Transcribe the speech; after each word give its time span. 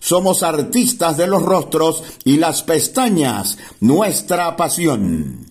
somos 0.00 0.42
artistas 0.42 1.16
de 1.16 1.26
los 1.26 1.42
rostros 1.42 2.02
y 2.24 2.36
las 2.36 2.62
pestañas, 2.62 3.58
nuestra 3.80 4.56
pasión. 4.56 5.46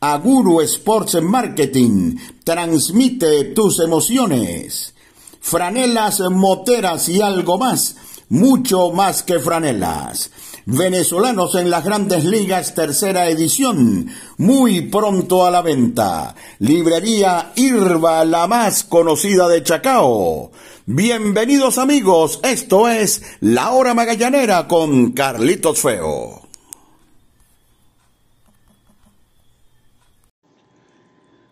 Aguru 0.00 0.60
Sports 0.62 1.22
Marketing 1.22 2.16
transmite 2.42 3.44
tus 3.54 3.78
emociones. 3.80 4.94
Franelas, 5.40 6.20
moteras 6.30 7.08
y 7.08 7.20
algo 7.20 7.58
más, 7.58 7.96
mucho 8.28 8.90
más 8.90 9.22
que 9.22 9.38
franelas. 9.38 10.30
Venezolanos 10.64 11.56
en 11.56 11.70
las 11.70 11.84
grandes 11.84 12.24
ligas, 12.24 12.72
tercera 12.74 13.28
edición, 13.28 14.08
muy 14.38 14.82
pronto 14.82 15.44
a 15.44 15.50
la 15.50 15.60
venta. 15.60 16.36
Librería 16.60 17.52
Irva, 17.56 18.24
la 18.24 18.46
más 18.46 18.84
conocida 18.84 19.48
de 19.48 19.64
Chacao. 19.64 20.52
Bienvenidos 20.86 21.78
amigos, 21.78 22.38
esto 22.44 22.88
es 22.88 23.22
La 23.40 23.72
Hora 23.72 23.92
Magallanera 23.94 24.68
con 24.68 25.10
Carlitos 25.10 25.80
Feo. 25.80 26.42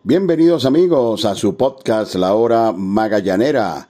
Bienvenidos 0.04 0.64
amigos 0.64 1.24
a 1.24 1.34
su 1.34 1.56
podcast 1.56 2.14
La 2.14 2.34
Hora 2.34 2.72
Magallanera. 2.72 3.88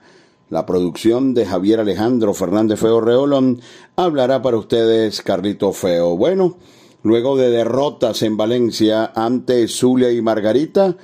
La 0.51 0.65
producción 0.65 1.33
de 1.33 1.45
Javier 1.45 1.79
Alejandro 1.79 2.33
Fernández 2.33 2.77
Feo 2.77 2.99
Reolón 2.99 3.61
hablará 4.03 4.41
para 4.41 4.57
ustedes 4.57 5.21
Carlitos 5.21 5.77
Feo. 5.77 6.17
Bueno, 6.17 6.57
luego 7.03 7.37
de 7.37 7.49
derrotas 7.49 8.21
en 8.21 8.37
Valencia 8.37 9.11
ante 9.15 9.67
Zulia 9.67 10.11
y 10.11 10.21
Margarita, 10.21 10.95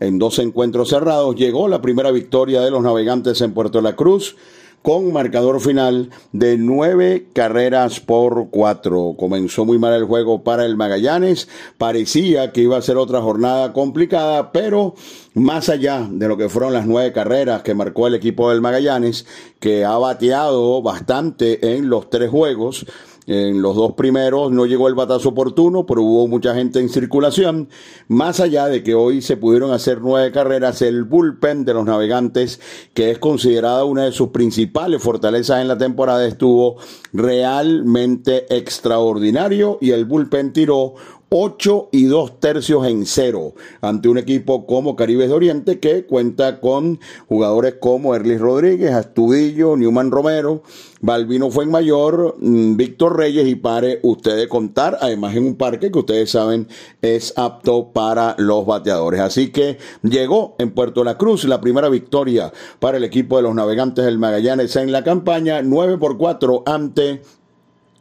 en 0.00 0.18
dos 0.18 0.38
encuentros 0.38 0.90
cerrados 0.90 1.34
llegó 1.34 1.68
la 1.68 1.82
primera 1.82 2.10
victoria 2.10 2.60
de 2.60 2.70
los 2.70 2.82
navegantes 2.82 3.40
en 3.40 3.52
Puerto 3.52 3.80
La 3.80 3.96
Cruz 3.96 4.36
con 4.82 5.12
marcador 5.12 5.60
final 5.60 6.10
de 6.32 6.56
nueve 6.56 7.26
carreras 7.32 8.00
por 8.00 8.48
cuatro. 8.50 9.14
Comenzó 9.18 9.64
muy 9.64 9.78
mal 9.78 9.94
el 9.94 10.04
juego 10.04 10.42
para 10.42 10.64
el 10.64 10.76
Magallanes, 10.76 11.48
parecía 11.76 12.52
que 12.52 12.62
iba 12.62 12.76
a 12.76 12.82
ser 12.82 12.96
otra 12.96 13.20
jornada 13.20 13.72
complicada, 13.72 14.52
pero 14.52 14.94
más 15.34 15.68
allá 15.68 16.06
de 16.10 16.28
lo 16.28 16.36
que 16.36 16.48
fueron 16.48 16.72
las 16.72 16.86
nueve 16.86 17.12
carreras 17.12 17.62
que 17.62 17.74
marcó 17.74 18.06
el 18.06 18.14
equipo 18.14 18.50
del 18.50 18.60
Magallanes, 18.60 19.26
que 19.60 19.84
ha 19.84 19.98
bateado 19.98 20.82
bastante 20.82 21.76
en 21.76 21.88
los 21.88 22.10
tres 22.10 22.30
juegos, 22.30 22.86
en 23.28 23.60
los 23.60 23.76
dos 23.76 23.92
primeros 23.92 24.50
no 24.50 24.64
llegó 24.64 24.88
el 24.88 24.94
batazo 24.94 25.28
oportuno, 25.28 25.84
pero 25.84 26.02
hubo 26.02 26.26
mucha 26.26 26.54
gente 26.54 26.80
en 26.80 26.88
circulación. 26.88 27.68
Más 28.08 28.40
allá 28.40 28.68
de 28.68 28.82
que 28.82 28.94
hoy 28.94 29.20
se 29.20 29.36
pudieron 29.36 29.70
hacer 29.70 30.00
nueve 30.00 30.32
carreras, 30.32 30.80
el 30.80 31.04
bullpen 31.04 31.66
de 31.66 31.74
los 31.74 31.84
navegantes, 31.84 32.58
que 32.94 33.10
es 33.10 33.18
considerada 33.18 33.84
una 33.84 34.04
de 34.04 34.12
sus 34.12 34.30
principales 34.30 35.02
fortalezas 35.02 35.60
en 35.60 35.68
la 35.68 35.76
temporada, 35.76 36.26
estuvo 36.26 36.76
realmente 37.12 38.46
extraordinario 38.48 39.76
y 39.82 39.90
el 39.90 40.06
bullpen 40.06 40.54
tiró 40.54 40.94
8 41.30 41.90
y 41.92 42.04
2 42.04 42.40
tercios 42.40 42.86
en 42.86 43.04
cero 43.04 43.54
ante 43.82 44.08
un 44.08 44.16
equipo 44.16 44.66
como 44.66 44.96
Caribes 44.96 45.28
de 45.28 45.34
Oriente 45.34 45.78
que 45.78 46.06
cuenta 46.06 46.60
con 46.60 47.00
jugadores 47.28 47.74
como 47.80 48.14
Erlis 48.14 48.40
Rodríguez, 48.40 48.92
Astudillo, 48.92 49.76
Newman 49.76 50.10
Romero, 50.10 50.62
Balvino 51.00 51.50
Fuenmayor, 51.50 52.36
mm, 52.38 52.76
Víctor 52.76 53.18
Reyes 53.18 53.46
y 53.46 53.56
pare 53.56 54.00
usted 54.02 54.36
de 54.36 54.48
contar, 54.48 54.98
además 55.00 55.36
en 55.36 55.46
un 55.46 55.56
parque 55.56 55.90
que 55.90 55.98
ustedes 55.98 56.30
saben 56.30 56.66
es 57.02 57.34
apto 57.36 57.92
para 57.92 58.34
los 58.38 58.64
bateadores. 58.64 59.20
Así 59.20 59.50
que 59.50 59.78
llegó 60.02 60.56
en 60.58 60.70
Puerto 60.70 61.04
La 61.04 61.18
Cruz 61.18 61.44
la 61.44 61.60
primera 61.60 61.90
victoria 61.90 62.52
para 62.78 62.96
el 62.96 63.04
equipo 63.04 63.36
de 63.36 63.42
los 63.42 63.54
navegantes 63.54 64.04
del 64.06 64.18
Magallanes 64.18 64.74
en 64.76 64.92
la 64.92 65.04
campaña, 65.04 65.60
9 65.62 65.98
por 65.98 66.16
4 66.16 66.62
ante 66.64 67.22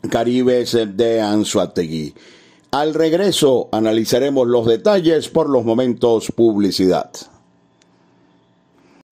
Caribes 0.09 0.77
de 0.95 1.21
Anzuategui. 1.21 2.13
Al 2.71 2.93
regreso 2.93 3.69
analizaremos 3.71 4.47
los 4.47 4.65
detalles 4.65 5.29
por 5.29 5.49
los 5.49 5.63
momentos 5.63 6.31
publicidad. 6.35 7.11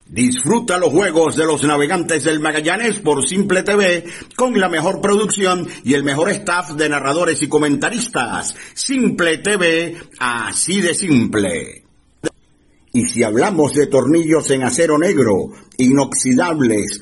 Disfruta 0.08 0.78
los 0.78 0.92
juegos 0.92 1.36
de 1.36 1.46
los 1.46 1.64
navegantes 1.64 2.26
del 2.26 2.40
Magallanes 2.40 3.00
por 3.00 3.28
Simple 3.28 3.64
TV 3.64 4.06
con 4.36 4.60
la 4.60 4.70
mejor 4.70 5.02
producción 5.02 5.68
y 5.84 5.96
el 5.96 6.04
mejor 6.04 6.30
staff 6.30 6.74
de 6.74 6.90
narradores 6.90 7.42
y 7.42 7.48
comentaristas. 7.48 8.56
Simple 8.76 9.40
TV, 9.40 9.98
así 10.20 10.82
de 10.82 10.94
simple. 10.94 11.84
Y 12.94 13.06
si 13.08 13.24
hablamos 13.24 13.74
de 13.74 13.88
tornillos 13.88 14.50
en 14.52 14.64
acero 14.64 14.98
negro, 14.98 15.50
inoxidables, 15.78 17.02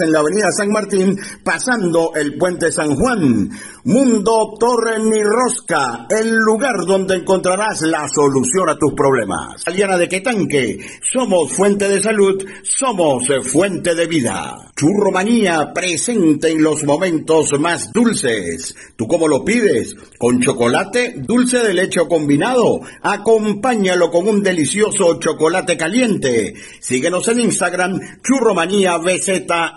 en 0.00 0.12
la 0.12 0.20
avenida 0.20 0.50
San 0.50 0.70
Martín, 0.70 1.18
pasando 1.42 2.12
el 2.14 2.36
puente 2.36 2.70
San 2.70 2.94
Juan. 2.94 3.50
Mundo 3.84 4.54
Torre 4.58 4.98
Rosca, 5.24 6.06
el 6.10 6.34
lugar 6.36 6.84
donde 6.86 7.16
encontrarás 7.16 7.80
la 7.82 8.06
solución 8.08 8.68
a 8.68 8.76
tus 8.76 8.92
problemas. 8.92 9.62
Aliana 9.66 9.96
de 9.96 10.08
Quetanque, 10.08 10.78
somos 11.00 11.52
fuente 11.52 11.88
de 11.88 12.02
salud, 12.02 12.44
somos 12.62 13.24
fuente 13.44 13.94
de 13.94 14.06
vida. 14.06 14.56
Churromanía 14.76 15.72
presente 15.74 16.50
en 16.50 16.62
los 16.62 16.84
momentos 16.84 17.58
más 17.58 17.92
dulces. 17.92 18.76
¿Tú 18.94 19.08
cómo 19.08 19.26
lo 19.26 19.44
pides? 19.44 19.96
¿Con 20.18 20.40
chocolate, 20.40 21.14
dulce 21.16 21.58
de 21.58 21.74
leche 21.74 22.00
combinado? 22.08 22.80
Acompáñalo 23.02 24.10
con 24.10 24.28
un 24.28 24.42
delicioso 24.42 25.18
chocolate 25.18 25.76
caliente. 25.76 26.54
Síguenos 26.78 27.26
en 27.28 27.40
Instagram, 27.40 27.98
Churromanía 28.22 28.98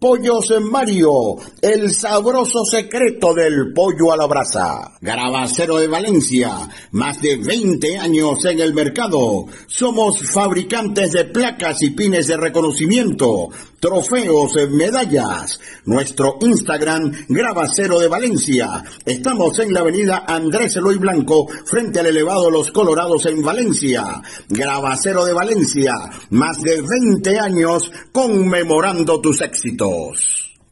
Pollos 0.00 0.52
en 0.52 0.70
Mario, 0.70 1.10
el 1.60 1.92
sabroso 1.92 2.64
secreto 2.64 3.34
del 3.34 3.72
pollo 3.74 4.12
a 4.12 4.16
la 4.16 4.26
brasa. 4.26 4.92
Garabacero 5.00 5.78
de 5.78 5.88
Valencia, 5.88 6.68
más 6.92 7.20
de 7.20 7.36
20 7.36 7.98
años 7.98 8.44
en 8.44 8.60
el 8.60 8.74
mercado. 8.74 9.46
Somos 9.66 10.22
fabricantes 10.22 11.10
de 11.10 11.24
placas 11.24 11.82
y 11.82 11.90
pines 11.90 12.28
de 12.28 12.36
reconocimiento, 12.36 13.48
trofeos, 13.80 14.52
medallas. 14.70 15.58
Nuestro 15.86 16.38
Instagram, 16.42 17.26
Grabacero 17.28 17.98
de 17.98 18.06
Valencia. 18.06 18.84
Estamos 19.04 19.58
en 19.58 19.72
la 19.72 19.80
avenida 19.80 20.24
Andrés 20.28 20.76
Eloy 20.76 20.98
Blanco, 20.98 21.48
frente 21.64 21.98
al 21.98 22.06
elevado 22.06 22.52
Los 22.52 22.70
Colorados 22.70 23.26
en 23.26 23.42
Valencia. 23.42 24.22
Grabacero 24.48 25.24
de 25.24 25.32
Valencia, 25.32 25.94
más 26.30 26.60
de 26.60 26.82
20 26.82 27.36
años 27.40 27.90
conmemorando 28.12 29.20
tus 29.20 29.40
éxitos. 29.40 29.87
Dios. 29.88 30.37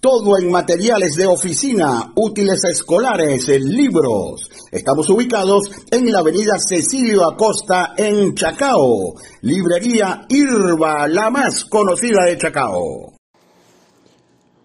Todo 0.00 0.38
en 0.38 0.48
materiales 0.48 1.16
de 1.16 1.26
oficina, 1.26 2.12
útiles 2.14 2.62
escolares, 2.62 3.48
libros. 3.48 4.48
Estamos 4.70 5.10
ubicados 5.10 5.68
en 5.90 6.12
la 6.12 6.20
avenida 6.20 6.56
Cecilio 6.56 7.28
Acosta 7.28 7.94
en 7.96 8.32
Chacao. 8.36 9.16
Librería 9.42 10.24
Irba, 10.28 11.08
la 11.08 11.30
más 11.30 11.64
conocida 11.64 12.26
de 12.26 12.38
Chacao. 12.38 13.14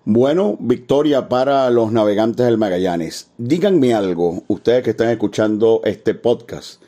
Bueno, 0.06 0.56
victoria 0.60 1.28
para 1.28 1.68
los 1.72 1.92
navegantes 1.92 2.46
del 2.46 2.60
Magallanes. 2.60 3.32
Díganme 3.40 3.96
algo, 3.96 4.44
ustedes 4.48 4.84
que 4.84 4.92
están 4.92 5.10
escuchando 5.10 5.82
este 5.84 6.14
podcast, 6.14 6.80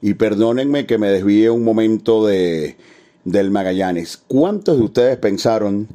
y 0.00 0.14
perdónenme 0.14 0.86
que 0.86 0.98
me 0.98 1.08
desvíe 1.08 1.50
un 1.50 1.62
momento 1.62 2.26
de, 2.26 2.78
del 3.24 3.52
Magallanes. 3.52 4.16
¿Cuántos 4.26 4.76
de 4.76 4.82
ustedes 4.82 5.18
pensaron 5.18 5.86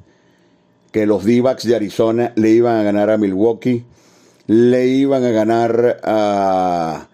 que 0.92 1.06
los 1.06 1.24
d 1.24 1.42
de 1.64 1.76
Arizona 1.76 2.34
le 2.36 2.50
iban 2.52 2.78
a 2.78 2.84
ganar 2.84 3.10
a 3.10 3.18
Milwaukee, 3.18 3.86
le 4.48 4.88
iban 4.88 5.24
a 5.24 5.32
ganar 5.32 6.00
a, 6.04 7.08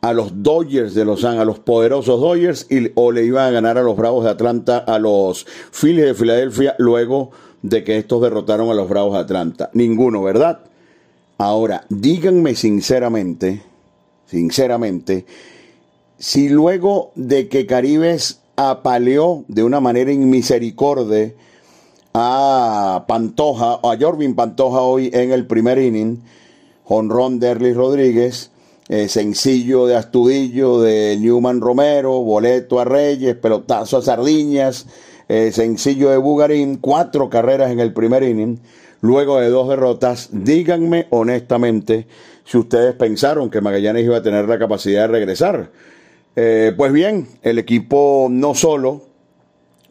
a 0.00 0.12
los 0.12 0.42
Dodgers 0.42 0.94
de 0.94 1.04
Los 1.04 1.24
Ángeles, 1.24 1.42
a 1.42 1.44
los 1.46 1.58
poderosos 1.58 2.20
Dodgers, 2.20 2.66
o 2.94 3.12
le 3.12 3.24
iban 3.24 3.46
a 3.46 3.50
ganar 3.50 3.78
a 3.78 3.82
los 3.82 3.96
Bravos 3.96 4.24
de 4.24 4.30
Atlanta, 4.30 4.78
a 4.78 4.98
los 4.98 5.46
Phillies 5.72 6.04
de 6.04 6.14
Filadelfia, 6.14 6.74
luego 6.78 7.30
de 7.62 7.82
que 7.82 7.96
estos 7.96 8.20
derrotaron 8.20 8.68
a 8.70 8.74
los 8.74 8.88
Bravos 8.88 9.14
de 9.14 9.20
Atlanta. 9.20 9.70
Ninguno, 9.72 10.22
¿verdad? 10.22 10.60
Ahora, 11.38 11.86
díganme 11.88 12.54
sinceramente, 12.54 13.62
sinceramente, 14.26 15.24
si 16.18 16.48
luego 16.50 17.12
de 17.14 17.48
que 17.48 17.66
Caribes 17.66 18.40
apaleó 18.56 19.44
de 19.48 19.64
una 19.64 19.80
manera 19.80 20.12
inmisericordia 20.12 21.32
a 22.16 23.06
Pantoja, 23.08 23.80
a 23.82 23.96
Jorvin 23.98 24.36
Pantoja 24.36 24.82
hoy 24.82 25.10
en 25.12 25.32
el 25.32 25.46
primer 25.48 25.78
inning, 25.78 26.22
jonrón 26.84 27.40
de 27.40 27.48
Erlis 27.48 27.74
Rodríguez, 27.74 28.52
eh, 28.88 29.08
sencillo 29.08 29.86
de 29.86 29.96
Astudillo, 29.96 30.80
de 30.80 31.16
Newman 31.18 31.60
Romero, 31.60 32.20
boleto 32.20 32.78
a 32.78 32.84
Reyes, 32.84 33.34
pelotazo 33.34 33.96
a 33.96 34.02
Sardiñas, 34.02 34.86
eh, 35.28 35.50
sencillo 35.50 36.10
de 36.10 36.18
Bugarín, 36.18 36.76
cuatro 36.76 37.28
carreras 37.28 37.72
en 37.72 37.80
el 37.80 37.92
primer 37.92 38.22
inning, 38.22 38.60
luego 39.00 39.40
de 39.40 39.48
dos 39.48 39.68
derrotas, 39.68 40.28
díganme 40.30 41.08
honestamente 41.10 42.06
si 42.44 42.58
ustedes 42.58 42.94
pensaron 42.94 43.50
que 43.50 43.60
Magallanes 43.60 44.04
iba 44.04 44.18
a 44.18 44.22
tener 44.22 44.48
la 44.48 44.60
capacidad 44.60 45.02
de 45.02 45.08
regresar. 45.08 45.72
Eh, 46.36 46.72
pues 46.76 46.92
bien, 46.92 47.26
el 47.42 47.58
equipo 47.58 48.28
no 48.30 48.54
solo 48.54 49.13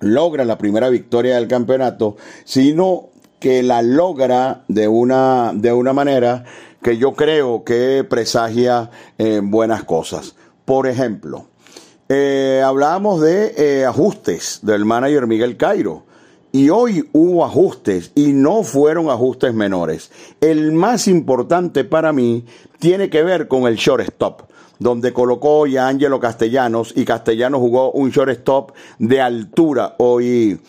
logra 0.03 0.45
la 0.45 0.57
primera 0.57 0.89
victoria 0.89 1.35
del 1.35 1.47
campeonato, 1.47 2.17
sino 2.45 3.09
que 3.39 3.63
la 3.63 3.81
logra 3.81 4.63
de 4.67 4.87
una, 4.87 5.51
de 5.53 5.73
una 5.73 5.93
manera 5.93 6.45
que 6.81 6.97
yo 6.97 7.13
creo 7.13 7.63
que 7.63 8.05
presagia 8.07 8.91
eh, 9.17 9.41
buenas 9.43 9.83
cosas. 9.83 10.35
Por 10.65 10.87
ejemplo, 10.87 11.47
eh, 12.09 12.61
hablábamos 12.63 13.21
de 13.21 13.53
eh, 13.57 13.85
ajustes 13.85 14.59
del 14.61 14.85
manager 14.85 15.25
Miguel 15.25 15.57
Cairo 15.57 16.03
Y 16.51 16.69
hoy 16.69 17.09
hubo 17.13 17.43
ajustes 17.45 18.11
y 18.13 18.33
no 18.33 18.63
fueron 18.63 19.09
ajustes 19.09 19.53
menores. 19.53 20.11
El 20.39 20.73
más 20.73 21.07
importante 21.07 21.83
para 21.83 22.13
mí 22.13 22.45
tiene 22.79 23.09
que 23.09 23.23
ver 23.23 23.47
con 23.47 23.63
el 23.63 23.77
shortstop 23.77 24.43
donde 24.79 25.13
colocó 25.13 25.67
ya 25.67 25.87
Ángelo 25.87 26.19
Castellanos 26.19 26.93
y 26.95 27.05
Castellanos 27.05 27.59
jugó 27.59 27.91
un 27.91 28.09
shortstop 28.09 28.71
de 28.99 29.21
altura 29.21 29.95
hoy, 29.99 30.59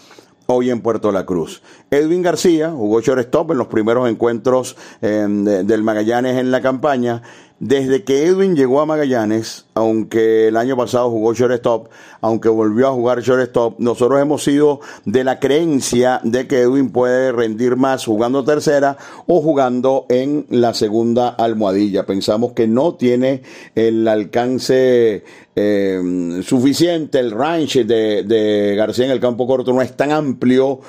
hoy 0.46 0.70
en 0.70 0.80
Puerto 0.80 1.10
La 1.12 1.24
Cruz. 1.26 1.62
Edwin 1.90 2.22
García 2.22 2.70
jugó 2.70 3.00
shortstop 3.00 3.52
en 3.52 3.58
los 3.58 3.68
primeros 3.68 4.08
encuentros 4.08 4.76
eh, 5.00 5.26
del 5.28 5.82
Magallanes 5.82 6.38
en 6.38 6.50
la 6.50 6.60
campaña 6.60 7.22
desde 7.60 8.02
que 8.02 8.26
Edwin 8.26 8.56
llegó 8.56 8.80
a 8.80 8.86
Magallanes, 8.86 9.66
aunque 9.74 10.48
el 10.48 10.56
año 10.56 10.76
pasado 10.76 11.08
jugó 11.10 11.34
shortstop, 11.34 11.88
aunque 12.20 12.48
volvió 12.48 12.88
a 12.88 12.92
jugar 12.92 13.22
shortstop, 13.22 13.78
nosotros 13.78 14.20
hemos 14.20 14.42
sido 14.42 14.80
de 15.04 15.22
la 15.22 15.38
creencia 15.38 16.20
de 16.24 16.48
que 16.48 16.62
Edwin 16.62 16.90
puede 16.90 17.30
rendir 17.32 17.76
más 17.76 18.04
jugando 18.04 18.44
tercera 18.44 18.96
o 19.26 19.40
jugando 19.40 20.06
en 20.08 20.46
la 20.50 20.74
segunda 20.74 21.28
almohadilla. 21.28 22.06
Pensamos 22.06 22.52
que 22.52 22.66
no 22.66 22.94
tiene 22.94 23.42
el 23.74 24.06
alcance 24.08 25.22
eh, 25.54 26.40
suficiente, 26.44 27.20
el 27.20 27.30
range 27.30 27.84
de, 27.84 28.24
de 28.24 28.74
García 28.74 29.06
en 29.06 29.12
el 29.12 29.20
campo 29.20 29.46
corto 29.46 29.72
no 29.72 29.80
es 29.80 29.96
tan 29.96 30.10
amplio 30.10 30.80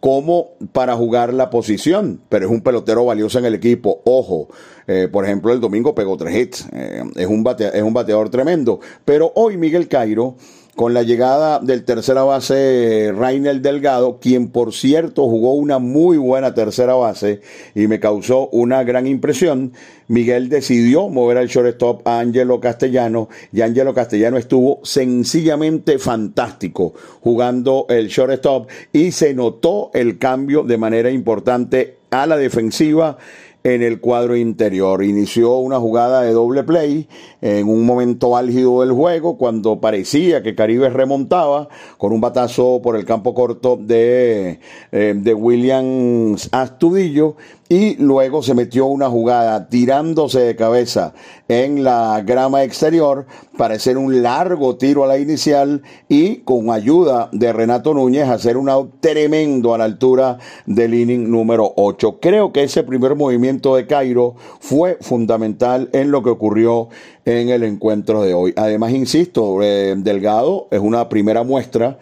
como 0.00 0.50
para 0.72 0.94
jugar 0.94 1.34
la 1.34 1.50
posición, 1.50 2.20
pero 2.28 2.46
es 2.46 2.52
un 2.52 2.60
pelotero 2.60 3.04
valioso 3.04 3.38
en 3.38 3.44
el 3.44 3.54
equipo. 3.54 4.00
Ojo, 4.04 4.48
eh, 4.86 5.08
por 5.10 5.24
ejemplo, 5.24 5.52
el 5.52 5.60
domingo 5.60 5.94
pegó 5.94 6.16
tres 6.16 6.36
hits, 6.36 6.68
eh, 6.72 7.02
es, 7.16 7.26
un 7.26 7.44
es 7.72 7.82
un 7.82 7.94
bateador 7.94 8.30
tremendo, 8.30 8.80
pero 9.04 9.32
hoy 9.34 9.56
Miguel 9.56 9.88
Cairo 9.88 10.36
con 10.78 10.94
la 10.94 11.02
llegada 11.02 11.58
del 11.58 11.82
tercera 11.82 12.22
base 12.22 13.12
Rainer 13.12 13.60
Delgado, 13.60 14.20
quien 14.20 14.46
por 14.46 14.72
cierto 14.72 15.24
jugó 15.24 15.54
una 15.54 15.80
muy 15.80 16.18
buena 16.18 16.54
tercera 16.54 16.94
base 16.94 17.40
y 17.74 17.88
me 17.88 17.98
causó 17.98 18.48
una 18.50 18.84
gran 18.84 19.08
impresión, 19.08 19.72
Miguel 20.06 20.48
decidió 20.48 21.08
mover 21.08 21.38
al 21.38 21.48
shortstop 21.48 22.06
a 22.06 22.20
Angelo 22.20 22.60
Castellano 22.60 23.28
y 23.52 23.62
Angelo 23.62 23.92
Castellano 23.92 24.36
estuvo 24.36 24.78
sencillamente 24.84 25.98
fantástico 25.98 26.94
jugando 27.22 27.86
el 27.88 28.06
shortstop 28.06 28.68
y 28.92 29.10
se 29.10 29.34
notó 29.34 29.90
el 29.94 30.20
cambio 30.20 30.62
de 30.62 30.78
manera 30.78 31.10
importante 31.10 31.96
a 32.10 32.24
la 32.28 32.36
defensiva 32.36 33.18
en 33.64 33.82
el 33.82 34.00
cuadro 34.00 34.36
interior. 34.36 35.02
Inició 35.02 35.56
una 35.58 35.78
jugada 35.78 36.22
de 36.22 36.32
doble 36.32 36.62
play 36.62 37.08
en 37.40 37.68
un 37.68 37.86
momento 37.86 38.36
álgido 38.36 38.80
del 38.80 38.92
juego 38.92 39.38
cuando 39.38 39.80
parecía 39.80 40.42
que 40.42 40.54
Caribe 40.54 40.88
remontaba 40.90 41.68
con 41.96 42.12
un 42.12 42.20
batazo 42.20 42.80
por 42.82 42.96
el 42.96 43.04
campo 43.04 43.34
corto 43.34 43.76
de, 43.76 44.60
eh, 44.92 45.14
de 45.16 45.34
Williams 45.34 46.48
Astudillo 46.52 47.36
y 47.68 47.96
luego 47.96 48.42
se 48.42 48.54
metió 48.54 48.86
una 48.86 49.10
jugada 49.10 49.68
tirándose 49.68 50.40
de 50.40 50.56
cabeza 50.56 51.12
en 51.48 51.84
la 51.84 52.22
grama 52.24 52.62
exterior 52.62 53.26
para 53.58 53.74
hacer 53.74 53.98
un 53.98 54.22
largo 54.22 54.76
tiro 54.76 55.04
a 55.04 55.06
la 55.06 55.18
inicial 55.18 55.82
y 56.08 56.36
con 56.38 56.70
ayuda 56.70 57.28
de 57.32 57.52
Renato 57.52 57.92
Núñez 57.92 58.28
hacer 58.28 58.56
un 58.56 58.70
out 58.70 59.00
tremendo 59.00 59.74
a 59.74 59.78
la 59.78 59.84
altura 59.84 60.38
del 60.64 60.94
inning 60.94 61.30
número 61.30 61.72
8. 61.76 62.18
Creo 62.20 62.52
que 62.52 62.62
ese 62.62 62.84
primer 62.84 63.14
movimiento 63.16 63.76
de 63.76 63.86
Cairo 63.86 64.34
fue 64.60 64.96
fundamental 65.00 65.90
en 65.92 66.10
lo 66.10 66.22
que 66.22 66.30
ocurrió 66.30 66.88
en 67.28 67.50
el 67.50 67.62
encuentro 67.62 68.22
de 68.22 68.34
hoy. 68.34 68.52
Además, 68.56 68.92
insisto, 68.92 69.62
eh, 69.62 69.94
Delgado 69.96 70.68
es 70.70 70.80
una 70.80 71.08
primera 71.08 71.42
muestra 71.42 71.98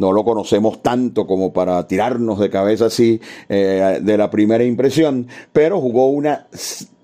no 0.00 0.12
lo 0.12 0.24
conocemos 0.24 0.82
tanto 0.82 1.26
como 1.26 1.52
para 1.52 1.86
tirarnos 1.86 2.38
de 2.38 2.48
cabeza 2.48 2.86
así 2.86 3.20
eh, 3.50 3.98
de 4.00 4.16
la 4.16 4.30
primera 4.30 4.64
impresión, 4.64 5.28
pero 5.52 5.78
jugó 5.78 6.08
una 6.08 6.46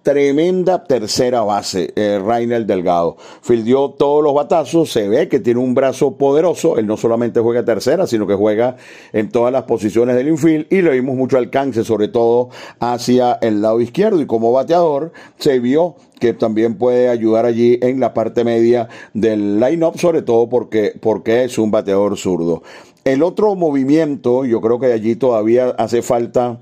tremenda 0.06 0.84
tercera 0.84 1.40
base, 1.40 1.92
eh, 1.96 2.20
Rainer 2.24 2.64
Delgado. 2.64 3.16
Fildió 3.42 3.90
todos 3.90 4.22
los 4.22 4.34
batazos, 4.34 4.92
se 4.92 5.08
ve 5.08 5.26
que 5.26 5.40
tiene 5.40 5.58
un 5.58 5.74
brazo 5.74 6.16
poderoso, 6.16 6.78
él 6.78 6.86
no 6.86 6.96
solamente 6.96 7.40
juega 7.40 7.64
tercera, 7.64 8.06
sino 8.06 8.24
que 8.24 8.36
juega 8.36 8.76
en 9.12 9.30
todas 9.30 9.52
las 9.52 9.64
posiciones 9.64 10.14
del 10.14 10.28
infield 10.28 10.68
y 10.70 10.80
le 10.80 10.92
vimos 10.92 11.16
mucho 11.16 11.38
alcance, 11.38 11.82
sobre 11.82 12.06
todo 12.06 12.50
hacia 12.78 13.32
el 13.42 13.60
lado 13.60 13.80
izquierdo 13.80 14.20
y 14.22 14.26
como 14.26 14.52
bateador 14.52 15.10
se 15.40 15.58
vio 15.58 15.96
que 16.20 16.34
también 16.34 16.78
puede 16.78 17.08
ayudar 17.08 17.44
allí 17.44 17.80
en 17.82 17.98
la 17.98 18.14
parte 18.14 18.44
media 18.44 18.88
del 19.12 19.58
line-up, 19.58 19.98
sobre 19.98 20.22
todo 20.22 20.48
porque, 20.48 20.92
porque 21.00 21.42
es 21.42 21.58
un 21.58 21.72
bateador 21.72 22.16
zurdo. 22.16 22.62
El 23.02 23.24
otro 23.24 23.56
movimiento, 23.56 24.44
yo 24.44 24.60
creo 24.60 24.78
que 24.78 24.92
allí 24.92 25.16
todavía 25.16 25.70
hace 25.70 26.00
falta 26.00 26.60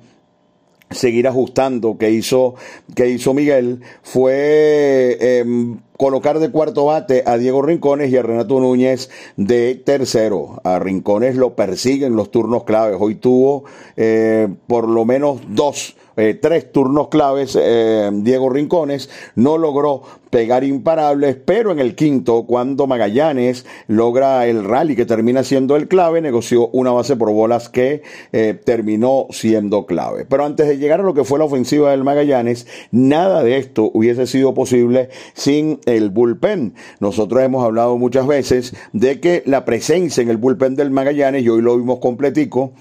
seguir 0.94 1.28
ajustando 1.28 1.98
que 1.98 2.10
hizo, 2.10 2.54
que 2.94 3.08
hizo 3.08 3.34
Miguel 3.34 3.80
fue 4.02 5.16
em, 5.20 5.78
colocar 6.04 6.38
de 6.38 6.50
cuarto 6.50 6.84
bate 6.84 7.22
a 7.24 7.38
Diego 7.38 7.62
Rincones 7.62 8.12
y 8.12 8.18
a 8.18 8.22
Renato 8.22 8.60
Núñez 8.60 9.08
de 9.38 9.74
tercero. 9.74 10.60
A 10.62 10.78
Rincones 10.78 11.34
lo 11.34 11.56
persiguen 11.56 12.14
los 12.14 12.30
turnos 12.30 12.64
claves. 12.64 12.98
Hoy 13.00 13.14
tuvo 13.14 13.64
eh, 13.96 14.48
por 14.66 14.86
lo 14.86 15.06
menos 15.06 15.40
dos 15.48 15.96
eh, 16.16 16.38
tres 16.40 16.70
turnos 16.70 17.08
claves 17.08 17.58
eh, 17.60 18.08
Diego 18.12 18.48
Rincones, 18.48 19.10
no 19.34 19.58
logró 19.58 20.02
pegar 20.30 20.62
imparables, 20.64 21.36
pero 21.44 21.72
en 21.72 21.80
el 21.80 21.94
quinto, 21.94 22.44
cuando 22.44 22.86
Magallanes 22.86 23.66
logra 23.88 24.46
el 24.46 24.64
rally 24.64 24.96
que 24.96 25.06
termina 25.06 25.44
siendo 25.44 25.76
el 25.76 25.88
clave, 25.88 26.20
negoció 26.20 26.68
una 26.68 26.92
base 26.92 27.16
por 27.16 27.32
bolas 27.32 27.68
que 27.68 28.02
eh, 28.32 28.58
terminó 28.64 29.26
siendo 29.30 29.86
clave. 29.86 30.24
Pero 30.24 30.44
antes 30.44 30.66
de 30.68 30.78
llegar 30.78 31.00
a 31.00 31.04
lo 31.04 31.14
que 31.14 31.24
fue 31.24 31.38
la 31.38 31.44
ofensiva 31.44 31.90
del 31.90 32.04
Magallanes, 32.04 32.66
nada 32.90 33.42
de 33.42 33.58
esto 33.58 33.90
hubiese 33.92 34.26
sido 34.26 34.54
posible 34.54 35.08
sin 35.34 35.80
el 35.96 36.10
bullpen. 36.10 36.74
Nosotros 37.00 37.42
hemos 37.42 37.64
hablado 37.64 37.96
muchas 37.98 38.26
veces 38.26 38.74
de 38.92 39.20
que 39.20 39.42
la 39.46 39.64
presencia 39.64 40.22
en 40.22 40.30
el 40.30 40.36
bullpen 40.36 40.76
del 40.76 40.90
Magallanes, 40.90 41.42
y 41.42 41.48
hoy 41.48 41.62
lo 41.62 41.76
vimos 41.76 41.98
completico, 41.98 42.72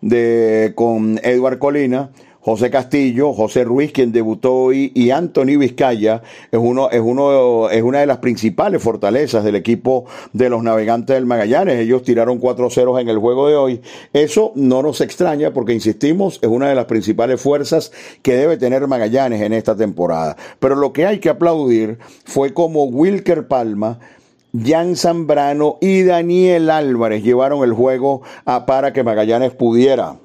de, 0.00 0.72
con 0.74 1.18
Edward 1.22 1.58
Colina, 1.58 2.10
José 2.44 2.70
Castillo, 2.70 3.32
José 3.32 3.64
Ruiz, 3.64 3.90
quien 3.90 4.12
debutó 4.12 4.54
hoy, 4.54 4.92
y 4.94 5.10
Anthony 5.10 5.56
Vizcaya, 5.58 6.20
es, 6.52 6.58
uno, 6.62 6.90
es, 6.90 7.00
uno, 7.00 7.70
es 7.70 7.82
una 7.82 8.00
de 8.00 8.06
las 8.06 8.18
principales 8.18 8.82
fortalezas 8.82 9.44
del 9.44 9.54
equipo 9.54 10.04
de 10.34 10.50
los 10.50 10.62
navegantes 10.62 11.14
del 11.14 11.24
Magallanes. 11.24 11.80
Ellos 11.80 12.02
tiraron 12.02 12.36
4 12.36 12.68
ceros 12.68 13.00
en 13.00 13.08
el 13.08 13.16
juego 13.16 13.48
de 13.48 13.56
hoy. 13.56 13.80
Eso 14.12 14.52
no 14.56 14.82
nos 14.82 15.00
extraña 15.00 15.54
porque, 15.54 15.72
insistimos, 15.72 16.38
es 16.42 16.48
una 16.50 16.68
de 16.68 16.74
las 16.74 16.84
principales 16.84 17.40
fuerzas 17.40 17.92
que 18.20 18.36
debe 18.36 18.58
tener 18.58 18.86
Magallanes 18.86 19.40
en 19.40 19.54
esta 19.54 19.74
temporada. 19.74 20.36
Pero 20.58 20.74
lo 20.74 20.92
que 20.92 21.06
hay 21.06 21.20
que 21.20 21.30
aplaudir 21.30 21.98
fue 22.26 22.52
como 22.52 22.84
Wilker 22.84 23.48
Palma 23.48 24.00
Jan 24.54 24.96
Zambrano 24.96 25.78
y 25.80 26.02
Daniel 26.02 26.70
Álvarez 26.70 27.24
llevaron 27.24 27.64
el 27.64 27.72
juego 27.72 28.20
a, 28.44 28.66
para 28.66 28.92
que 28.92 29.02
Magallanes 29.02 29.52
pudiera 29.52 30.18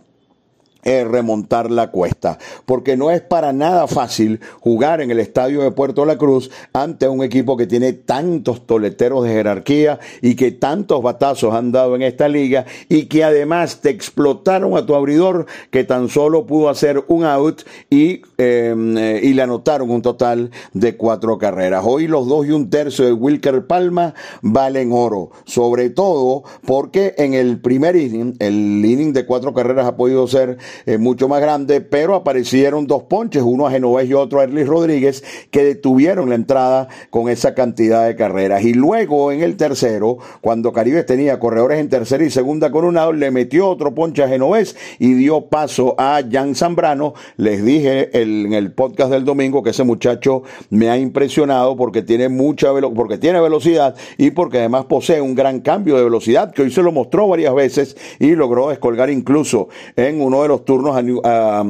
remontar 0.84 1.70
la 1.70 1.92
cuesta, 1.92 2.38
porque 2.66 2.98
no 2.98 3.12
es 3.12 3.22
para 3.22 3.54
nada 3.54 3.88
fácil 3.88 4.40
jugar 4.60 5.02
en 5.02 5.12
el 5.12 5.20
estadio 5.20 5.62
de 5.62 5.72
Puerto 5.72 6.06
La 6.06 6.18
Cruz 6.18 6.50
ante 6.74 7.08
un 7.08 7.24
equipo 7.24 7.58
que 7.58 7.68
tiene 7.68 7.94
tantos 7.94 8.66
toleteros 8.66 9.24
de 9.24 9.30
jerarquía 9.30 10.00
y 10.22 10.36
que 10.36 10.52
tantos 10.52 11.02
batazos 11.02 11.54
han 11.54 11.72
dado 11.72 11.96
en 11.96 12.02
esta 12.02 12.28
liga 12.28 12.66
y 12.88 13.06
que 13.06 13.24
además 13.24 13.82
te 13.82 13.90
explotaron 13.90 14.78
a 14.78 14.86
tu 14.86 14.96
abridor 14.96 15.46
que 15.72 15.84
tan 15.84 16.10
solo 16.10 16.46
pudo 16.46 16.70
hacer 16.70 17.04
un 17.08 17.24
out 17.24 17.62
y, 17.90 18.22
em, 18.38 18.98
eh, 18.98 19.20
y 19.24 19.34
le 19.34 19.42
anotaron 19.42 19.90
un 19.90 20.02
total 20.02 20.52
de 20.74 20.96
cuatro 20.96 21.38
carreras. 21.38 21.84
Hoy 21.86 22.08
los 22.08 22.28
dos 22.28 22.46
y 22.46 22.52
un 22.52 22.70
tercio 22.70 23.06
de 23.06 23.14
Wilker 23.14 23.68
Palma 23.68 24.14
valen 24.42 24.92
oro, 24.92 25.32
sobre 25.46 25.90
todo 25.90 26.44
porque 26.66 27.14
en 27.18 27.34
el 27.34 27.60
primer 27.60 27.96
inning, 27.96 28.36
el 28.40 28.84
inning 28.86 29.14
de 29.14 29.26
cuatro 29.26 29.54
carreras 29.54 29.86
ha 29.86 29.96
podido 29.96 30.28
ser 30.28 30.58
eh, 30.86 30.98
mucho 30.98 31.28
más 31.28 31.42
grande, 31.42 31.82
pero 31.82 32.16
aparecieron 32.16 32.86
dos 32.86 33.04
ponches, 33.04 33.42
uno 33.44 33.66
a 33.66 33.72
Genovés 33.72 34.08
y 34.10 34.14
otro 34.14 34.40
a 34.40 34.44
Erlis 34.44 34.68
Rodríguez, 34.68 35.24
que 35.50 35.64
detuvieron 35.64 36.30
la 36.30 36.36
entrada 36.36 36.90
con 37.10 37.30
esa 37.30 37.56
cantidad 37.56 38.06
de 38.06 38.16
carreras. 38.16 38.64
Y 38.64 38.74
luego 38.74 39.32
en 39.32 39.42
el 39.42 39.58
tercero, 39.58 40.18
cuando 40.42 40.72
Caribe 40.74 41.04
tenía 41.04 41.40
corredores 41.40 41.80
en 41.80 41.90
tercera 41.90 42.24
y 42.24 42.30
segunda 42.30 42.72
con 42.72 42.86
un 42.86 43.00
le 43.20 43.32
metió 43.32 43.70
otro 43.70 43.94
ponche 43.96 44.24
a 44.24 44.28
Genovés 44.28 44.76
y 45.00 45.14
dio 45.14 45.48
paso 45.48 45.96
a 45.98 46.22
Jan 46.30 46.56
Zambrano. 46.56 47.14
Les 47.38 47.64
dije 47.64 48.22
en 48.22 48.54
el 48.54 48.74
podcast 48.74 49.12
del 49.12 49.24
domingo 49.24 49.64
que 49.64 49.70
ese 49.70 49.84
muchacho 49.84 50.44
me 50.70 50.90
ha 50.90 50.98
impresionado 50.98 51.78
porque 51.78 52.02
tiene 52.02 52.28
mucha 52.30 52.70
porque 52.94 53.18
tiene 53.18 53.40
velocidad 53.40 53.96
y 54.18 54.32
porque 54.32 54.60
además 54.60 54.86
posee 54.86 55.22
un 55.22 55.36
gran 55.36 55.62
cambio 55.62 55.98
de 55.98 56.04
velocidad 56.04 56.52
que 56.52 56.64
hoy 56.64 56.72
se 56.72 56.84
lo 56.84 56.92
mostró 56.92 57.28
varias 57.28 57.54
veces 57.54 57.96
y 58.20 58.36
logró 58.36 58.70
descolgar 58.70 59.10
incluso 59.10 59.70
en 59.96 60.22
uno 60.22 60.42
de 60.42 60.50
los 60.50 60.59
turnos 60.66 60.96
a, 61.24 61.64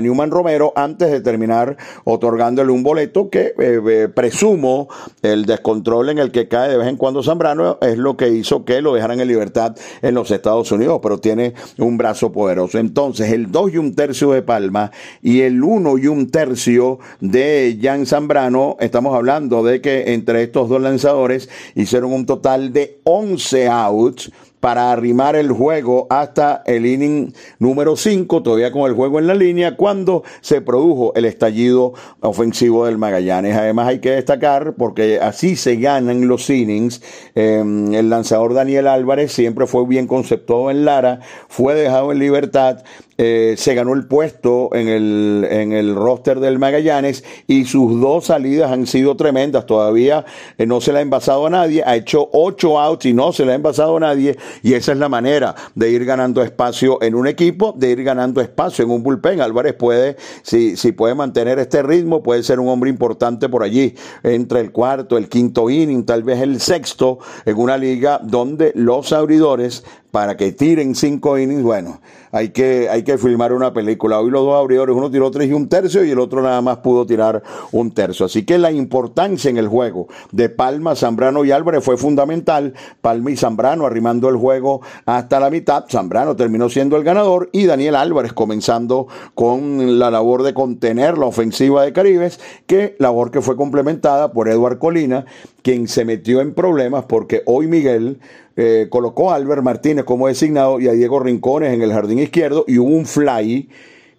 Newman 0.00 0.30
Romero 0.30 0.72
antes 0.76 1.10
de 1.10 1.20
terminar 1.20 1.76
otorgándole 2.04 2.72
un 2.72 2.82
boleto 2.82 3.30
que 3.30 3.54
eh, 3.58 3.80
eh, 3.88 4.08
presumo 4.14 4.88
el 5.22 5.46
descontrol 5.46 6.10
en 6.10 6.18
el 6.18 6.30
que 6.30 6.48
cae 6.48 6.70
de 6.70 6.76
vez 6.76 6.88
en 6.88 6.96
cuando 6.96 7.22
Zambrano 7.22 7.78
es 7.80 7.96
lo 7.98 8.16
que 8.16 8.28
hizo 8.28 8.64
que 8.64 8.80
lo 8.80 8.94
dejaran 8.94 9.20
en 9.20 9.28
libertad 9.28 9.76
en 10.02 10.14
los 10.14 10.30
Estados 10.30 10.70
Unidos, 10.72 11.00
pero 11.02 11.18
tiene 11.18 11.54
un 11.78 11.96
brazo 11.96 12.32
poderoso. 12.32 12.78
Entonces, 12.78 13.32
el 13.32 13.50
2 13.50 13.74
y 13.74 13.78
un 13.78 13.94
tercio 13.94 14.32
de 14.32 14.42
Palma 14.42 14.90
y 15.22 15.42
el 15.42 15.62
1 15.62 15.98
y 15.98 16.06
un 16.06 16.30
tercio 16.30 16.98
de 17.20 17.78
Jan 17.80 18.06
Zambrano, 18.06 18.76
estamos 18.80 19.14
hablando 19.14 19.62
de 19.62 19.80
que 19.80 20.12
entre 20.12 20.42
estos 20.42 20.68
dos 20.68 20.80
lanzadores 20.80 21.48
hicieron 21.74 22.12
un 22.12 22.26
total 22.26 22.72
de 22.72 23.00
11 23.04 23.68
outs 23.68 24.30
para 24.64 24.92
arrimar 24.92 25.36
el 25.36 25.52
juego 25.52 26.06
hasta 26.08 26.62
el 26.64 26.86
inning 26.86 27.34
número 27.58 27.96
5, 27.96 28.42
todavía 28.42 28.72
con 28.72 28.88
el 28.88 28.96
juego 28.96 29.18
en 29.18 29.26
la 29.26 29.34
línea, 29.34 29.76
cuando 29.76 30.22
se 30.40 30.62
produjo 30.62 31.12
el 31.16 31.26
estallido 31.26 31.92
ofensivo 32.20 32.86
del 32.86 32.96
Magallanes. 32.96 33.58
Además 33.58 33.88
hay 33.88 33.98
que 33.98 34.12
destacar, 34.12 34.72
porque 34.78 35.20
así 35.20 35.56
se 35.56 35.76
ganan 35.76 36.28
los 36.28 36.48
innings, 36.48 37.02
em, 37.34 37.92
el 37.92 38.08
lanzador 38.08 38.54
Daniel 38.54 38.86
Álvarez 38.86 39.32
siempre 39.32 39.66
fue 39.66 39.86
bien 39.86 40.06
conceptuado 40.06 40.70
en 40.70 40.86
Lara, 40.86 41.20
fue 41.46 41.74
dejado 41.74 42.10
en 42.10 42.20
libertad 42.20 42.84
eh, 43.18 43.54
se 43.56 43.74
ganó 43.74 43.94
el 43.94 44.06
puesto 44.06 44.70
en 44.74 44.88
el, 44.88 45.46
en 45.50 45.72
el 45.72 45.94
roster 45.94 46.40
del 46.40 46.58
Magallanes 46.58 47.24
y 47.46 47.64
sus 47.64 48.00
dos 48.00 48.26
salidas 48.26 48.72
han 48.72 48.86
sido 48.86 49.16
tremendas. 49.16 49.66
Todavía 49.66 50.24
eh, 50.58 50.66
no 50.66 50.80
se 50.80 50.92
le 50.92 50.98
ha 50.98 51.02
envasado 51.02 51.46
a 51.46 51.50
nadie, 51.50 51.82
ha 51.84 51.96
hecho 51.96 52.28
ocho 52.32 52.80
outs 52.80 53.06
y 53.06 53.12
no 53.12 53.32
se 53.32 53.44
le 53.44 53.52
ha 53.52 53.54
envasado 53.54 53.96
a 53.96 54.00
nadie 54.00 54.36
y 54.62 54.74
esa 54.74 54.92
es 54.92 54.98
la 54.98 55.08
manera 55.08 55.54
de 55.74 55.90
ir 55.90 56.04
ganando 56.04 56.42
espacio 56.42 57.00
en 57.02 57.14
un 57.14 57.26
equipo, 57.26 57.74
de 57.76 57.90
ir 57.90 58.02
ganando 58.02 58.40
espacio 58.40 58.84
en 58.84 58.90
un 58.90 59.02
bullpen. 59.02 59.40
Álvarez 59.40 59.74
puede, 59.74 60.16
si, 60.42 60.76
si 60.76 60.92
puede 60.92 61.14
mantener 61.14 61.58
este 61.58 61.82
ritmo, 61.82 62.22
puede 62.22 62.42
ser 62.42 62.60
un 62.60 62.68
hombre 62.68 62.90
importante 62.90 63.48
por 63.48 63.62
allí, 63.62 63.94
entre 64.22 64.60
el 64.60 64.72
cuarto, 64.72 65.16
el 65.16 65.28
quinto 65.28 65.70
inning, 65.70 66.04
tal 66.04 66.22
vez 66.22 66.40
el 66.40 66.60
sexto, 66.60 67.18
en 67.44 67.56
una 67.58 67.76
liga 67.76 68.20
donde 68.22 68.72
los 68.74 69.12
abridores 69.12 69.84
para 70.14 70.36
que 70.36 70.52
tiren 70.52 70.94
cinco 70.94 71.36
innings, 71.36 71.64
bueno, 71.64 72.00
hay 72.30 72.50
que, 72.50 72.88
hay 72.88 73.02
que 73.02 73.18
filmar 73.18 73.52
una 73.52 73.72
película. 73.72 74.20
Hoy 74.20 74.30
los 74.30 74.44
dos 74.44 74.60
abridores, 74.60 74.94
uno 74.94 75.10
tiró 75.10 75.28
tres 75.32 75.48
y 75.48 75.52
un 75.52 75.68
tercio 75.68 76.04
y 76.04 76.12
el 76.12 76.20
otro 76.20 76.40
nada 76.40 76.62
más 76.62 76.78
pudo 76.78 77.04
tirar 77.04 77.42
un 77.72 77.90
tercio. 77.90 78.26
Así 78.26 78.44
que 78.44 78.56
la 78.56 78.70
importancia 78.70 79.50
en 79.50 79.56
el 79.56 79.66
juego 79.66 80.06
de 80.30 80.50
Palma, 80.50 80.94
Zambrano 80.94 81.44
y 81.44 81.50
Álvarez 81.50 81.82
fue 81.82 81.96
fundamental. 81.96 82.74
Palma 83.00 83.32
y 83.32 83.36
Zambrano 83.36 83.86
arrimando 83.86 84.28
el 84.28 84.36
juego 84.36 84.82
hasta 85.04 85.40
la 85.40 85.50
mitad. 85.50 85.86
Zambrano 85.90 86.36
terminó 86.36 86.68
siendo 86.68 86.96
el 86.96 87.02
ganador 87.02 87.50
y 87.50 87.66
Daniel 87.66 87.96
Álvarez 87.96 88.32
comenzando 88.32 89.08
con 89.34 89.98
la 89.98 90.12
labor 90.12 90.44
de 90.44 90.54
contener 90.54 91.18
la 91.18 91.26
ofensiva 91.26 91.82
de 91.82 91.92
Caribes, 91.92 92.38
que 92.68 92.94
labor 93.00 93.32
que 93.32 93.42
fue 93.42 93.56
complementada 93.56 94.32
por 94.32 94.48
Eduard 94.48 94.78
Colina, 94.78 95.26
quien 95.64 95.88
se 95.88 96.04
metió 96.04 96.42
en 96.42 96.52
problemas 96.52 97.06
porque 97.06 97.42
hoy 97.46 97.66
Miguel 97.66 98.18
eh, 98.54 98.86
colocó 98.90 99.32
a 99.32 99.36
Albert 99.36 99.62
Martínez 99.62 100.04
como 100.04 100.28
designado 100.28 100.78
y 100.78 100.88
a 100.88 100.92
Diego 100.92 101.18
Rincones 101.20 101.72
en 101.72 101.80
el 101.80 101.90
jardín 101.90 102.18
izquierdo 102.18 102.66
y 102.68 102.78
hubo 102.78 102.90
un 102.90 103.06
fly 103.06 103.70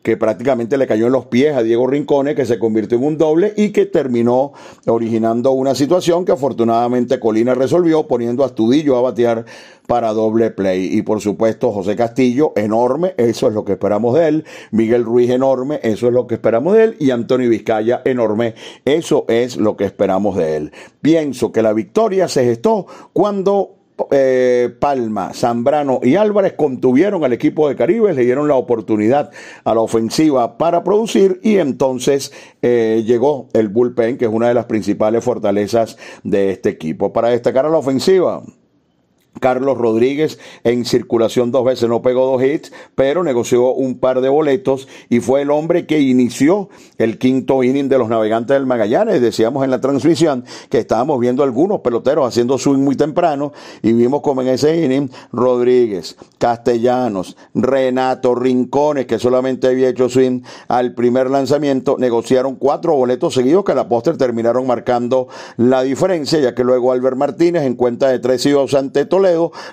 que 0.06 0.18
prácticamente 0.18 0.78
le 0.78 0.86
cayó 0.86 1.08
en 1.08 1.14
los 1.14 1.26
pies 1.26 1.56
a 1.56 1.64
Diego 1.64 1.88
Rincones, 1.88 2.36
que 2.36 2.46
se 2.46 2.60
convirtió 2.60 3.00
en 3.00 3.06
un 3.06 3.18
doble 3.18 3.56
y 3.58 3.70
que 3.70 3.88
terminó 3.88 4.54
originando 4.86 5.50
una 5.50 5.74
situación 5.74 6.26
que 6.26 6.32
afortunadamente 6.32 7.20
Colina 7.20 7.56
resolvió 7.56 8.06
poniendo 8.06 8.44
a 8.44 8.46
Astudillo 8.46 8.98
a 8.98 9.02
batear 9.02 9.46
para 9.88 10.14
doble 10.14 10.52
play. 10.52 10.96
Y 10.96 11.02
por 11.02 11.22
supuesto 11.22 11.72
José 11.72 11.96
Castillo, 11.96 12.54
enorme, 12.56 13.16
eso 13.18 13.48
es 13.48 13.56
lo 13.56 13.66
que 13.66 13.72
esperamos 13.72 14.14
de 14.14 14.28
él. 14.28 14.46
Miguel 14.70 15.04
Ruiz, 15.04 15.32
enorme, 15.32 15.80
eso 15.82 16.06
es 16.06 16.14
lo 16.14 16.28
que 16.28 16.36
esperamos 16.36 16.76
de 16.76 16.84
él. 16.84 16.98
Y 17.00 17.10
Antonio 17.10 17.50
Vizcaya, 17.50 18.04
enorme, 18.06 18.54
eso 18.86 19.26
es 19.28 19.58
lo 19.58 19.76
que 19.76 19.86
esperamos 19.86 20.38
de 20.38 20.56
él. 20.56 20.72
Pienso 21.02 21.52
que 21.52 21.64
la 21.64 21.74
victoria 21.74 22.28
se 22.28 22.46
gestó 22.46 22.86
cuando 23.12 23.75
eh, 24.12 24.76
Palma, 24.80 25.34
Zambrano 25.34 26.00
y 26.04 26.16
Álvarez 26.16 26.54
contuvieron 26.54 27.24
al 27.24 27.34
equipo 27.34 27.70
de 27.70 27.76
Caribe, 27.76 28.14
le 28.14 28.26
dieron 28.26 28.48
la 28.48 28.56
oportunidad 28.56 29.32
a 29.64 29.74
la 29.74 29.82
ofensiva 29.82 30.58
para 30.58 30.84
producir 30.84 31.40
y 31.44 31.58
entonces 31.58 32.32
eh, 32.62 33.04
llegó 33.06 33.48
el 33.54 33.70
bullpen, 33.70 34.18
que 34.18 34.26
es 34.26 34.32
una 34.32 34.50
de 34.50 34.54
las 34.54 34.66
principales 34.66 35.24
fortalezas 35.24 35.98
de 36.24 36.52
este 36.52 36.70
equipo. 36.70 37.14
Para 37.14 37.30
destacar 37.30 37.66
a 37.66 37.70
la 37.70 37.78
ofensiva, 37.78 38.44
Carlos 39.40 39.78
Rodríguez 39.78 40.40
en 40.64 40.86
circulación 40.86 41.52
dos 41.52 41.66
veces, 41.66 41.90
no 41.90 42.02
pegó 42.02 42.26
dos 42.26 42.44
hits, 42.44 42.72
pero 42.96 43.24
negoció 43.24 43.74
un 43.74 44.00
par 44.00 44.22
de 44.22 44.30
boletos 44.30 44.88
y 45.10 45.20
fue 45.20 45.42
el 45.42 45.52
hombre 45.52 45.86
que 45.86 46.00
inició 46.00 46.70
el 46.98 47.18
quinto 47.18 47.64
inning 47.64 47.90
de 47.90 47.98
los 47.98 48.10
navegantes 48.10 48.56
del 48.56 48.66
Magallanes. 48.66 49.22
Decíamos 49.22 49.64
en 49.64 49.72
la 49.72 49.82
transmisión 49.82 50.46
que 50.70 50.80
estábamos 50.80 51.20
viendo 51.20 51.44
algunos 51.44 51.82
peloteros 51.82 52.28
haciendo 52.28 52.58
swing 52.58 52.80
muy 52.80 52.96
temprano 52.96 53.52
y 53.82 53.94
vimos 53.94 54.22
como 54.22 54.42
en 54.42 54.50
ese 54.50 54.84
inning 54.84 55.10
Rodríguez, 55.32 56.16
Castellanos, 56.38 57.36
Renato, 57.54 58.36
Rincones, 58.36 59.06
que 59.06 59.20
solamente 59.20 59.68
había 59.68 59.90
hecho 59.90 60.10
swing 60.10 60.42
al 60.68 60.94
primer 60.94 61.30
lanzamiento, 61.30 61.98
negociaron 62.00 62.56
cuatro 62.56 62.96
boletos 62.96 63.34
seguidos 63.34 63.66
que 63.66 63.74
a 63.74 63.76
la 63.76 63.90
póster 63.90 64.18
terminaron 64.18 64.66
marcando 64.66 65.28
la 65.58 65.84
diferencia, 65.84 66.40
ya 66.40 66.56
que 66.56 66.64
luego 66.64 66.92
Albert 66.92 67.18
Martínez 67.18 67.64
en 67.64 67.76
cuenta 67.76 68.10
de 68.10 68.20
tres 68.20 68.46
y 68.46 68.52
dos 68.52 68.74
ante 68.74 69.06
Toledo 69.06 69.25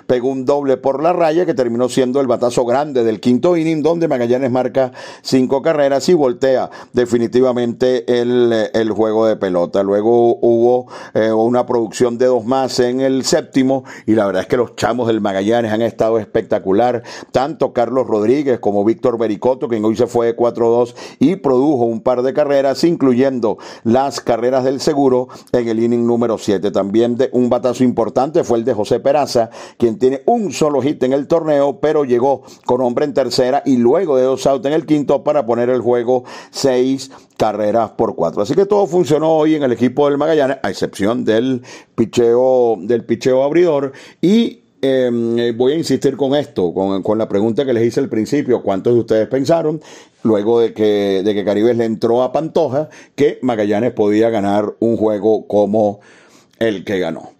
pegó 0.07 0.29
un 0.29 0.45
doble 0.45 0.77
por 0.77 1.01
la 1.01 1.13
raya 1.13 1.45
que 1.45 1.53
terminó 1.53 1.89
siendo 1.89 2.21
el 2.21 2.27
batazo 2.27 2.65
grande 2.65 3.03
del 3.03 3.19
quinto 3.19 3.57
inning 3.57 3.81
donde 3.81 4.07
Magallanes 4.07 4.51
marca 4.51 4.91
cinco 5.21 5.61
carreras 5.61 6.07
y 6.09 6.13
voltea 6.13 6.69
definitivamente 6.93 8.05
el, 8.21 8.91
juego 8.91 9.25
de 9.25 9.35
pelota. 9.35 9.81
Luego 9.81 10.37
hubo 10.41 10.87
eh, 11.13 11.31
una 11.31 11.65
producción 11.65 12.17
de 12.17 12.27
dos 12.27 12.45
más 12.45 12.79
en 12.79 13.01
el 13.01 13.23
séptimo 13.23 13.83
y 14.05 14.13
la 14.13 14.25
verdad 14.25 14.43
es 14.43 14.47
que 14.47 14.57
los 14.57 14.75
chamos 14.75 15.07
del 15.07 15.21
Magallanes 15.21 15.71
han 15.71 15.81
estado 15.81 16.19
espectacular. 16.19 17.03
Tanto 17.31 17.73
Carlos 17.73 18.07
Rodríguez 18.07 18.59
como 18.59 18.83
Víctor 18.85 19.17
Bericoto, 19.17 19.67
quien 19.67 19.83
hoy 19.85 19.95
se 19.95 20.07
fue 20.07 20.27
de 20.27 20.37
4-2 20.37 20.93
y 21.19 21.35
produjo 21.37 21.85
un 21.85 22.01
par 22.01 22.21
de 22.21 22.33
carreras, 22.33 22.83
incluyendo 22.83 23.57
las 23.83 24.21
carreras 24.21 24.63
del 24.63 24.79
seguro 24.79 25.29
en 25.51 25.67
el 25.67 25.81
inning 25.81 26.05
número 26.05 26.37
7. 26.37 26.71
También 26.71 27.15
de 27.15 27.29
un 27.31 27.49
batazo 27.49 27.83
importante 27.83 28.43
fue 28.43 28.57
el 28.59 28.65
de 28.65 28.73
José 28.73 28.99
Peraza 28.99 29.42
quien 29.77 29.97
tiene 29.97 30.21
un 30.25 30.51
solo 30.51 30.81
hit 30.81 31.01
en 31.03 31.13
el 31.13 31.27
torneo, 31.27 31.79
pero 31.79 32.05
llegó 32.05 32.43
con 32.65 32.81
hombre 32.81 33.05
en 33.05 33.13
tercera 33.13 33.61
y 33.65 33.77
luego 33.77 34.17
de 34.17 34.23
dos 34.23 34.45
outs 34.47 34.65
en 34.65 34.73
el 34.73 34.85
quinto 34.85 35.23
para 35.23 35.45
poner 35.45 35.69
el 35.69 35.81
juego 35.81 36.23
seis 36.51 37.11
carreras 37.37 37.91
por 37.91 38.15
cuatro. 38.15 38.41
Así 38.41 38.53
que 38.53 38.65
todo 38.65 38.87
funcionó 38.87 39.33
hoy 39.35 39.55
en 39.55 39.63
el 39.63 39.71
equipo 39.71 40.07
del 40.07 40.17
Magallanes, 40.17 40.57
a 40.63 40.69
excepción 40.69 41.25
del 41.25 41.61
picheo, 41.95 42.77
del 42.79 43.03
picheo 43.03 43.43
abridor 43.43 43.91
y 44.21 44.61
em, 44.81 45.37
eh, 45.39 45.51
voy 45.51 45.73
a 45.73 45.77
insistir 45.77 46.15
con 46.17 46.35
esto, 46.35 46.73
con, 46.73 47.17
la 47.17 47.27
pregunta 47.27 47.65
que 47.65 47.73
les 47.73 47.85
hice 47.85 47.99
al 47.99 48.09
principio, 48.09 48.61
¿cuántos 48.61 48.93
de 48.93 48.99
ustedes 48.99 49.27
pensaron, 49.27 49.81
luego 50.23 50.59
de 50.59 50.73
que, 50.73 51.21
de 51.23 51.33
que 51.33 51.45
Caribes 51.45 51.77
le 51.77 51.85
entró 51.85 52.21
a 52.23 52.31
Pantoja, 52.31 52.89
que 53.15 53.39
Magallanes 53.41 53.93
podía 53.93 54.29
ganar 54.29 54.73
un 54.79 54.97
juego 54.97 55.47
como 55.47 55.99
el 56.59 56.83
que 56.83 56.99
ganó? 56.99 57.32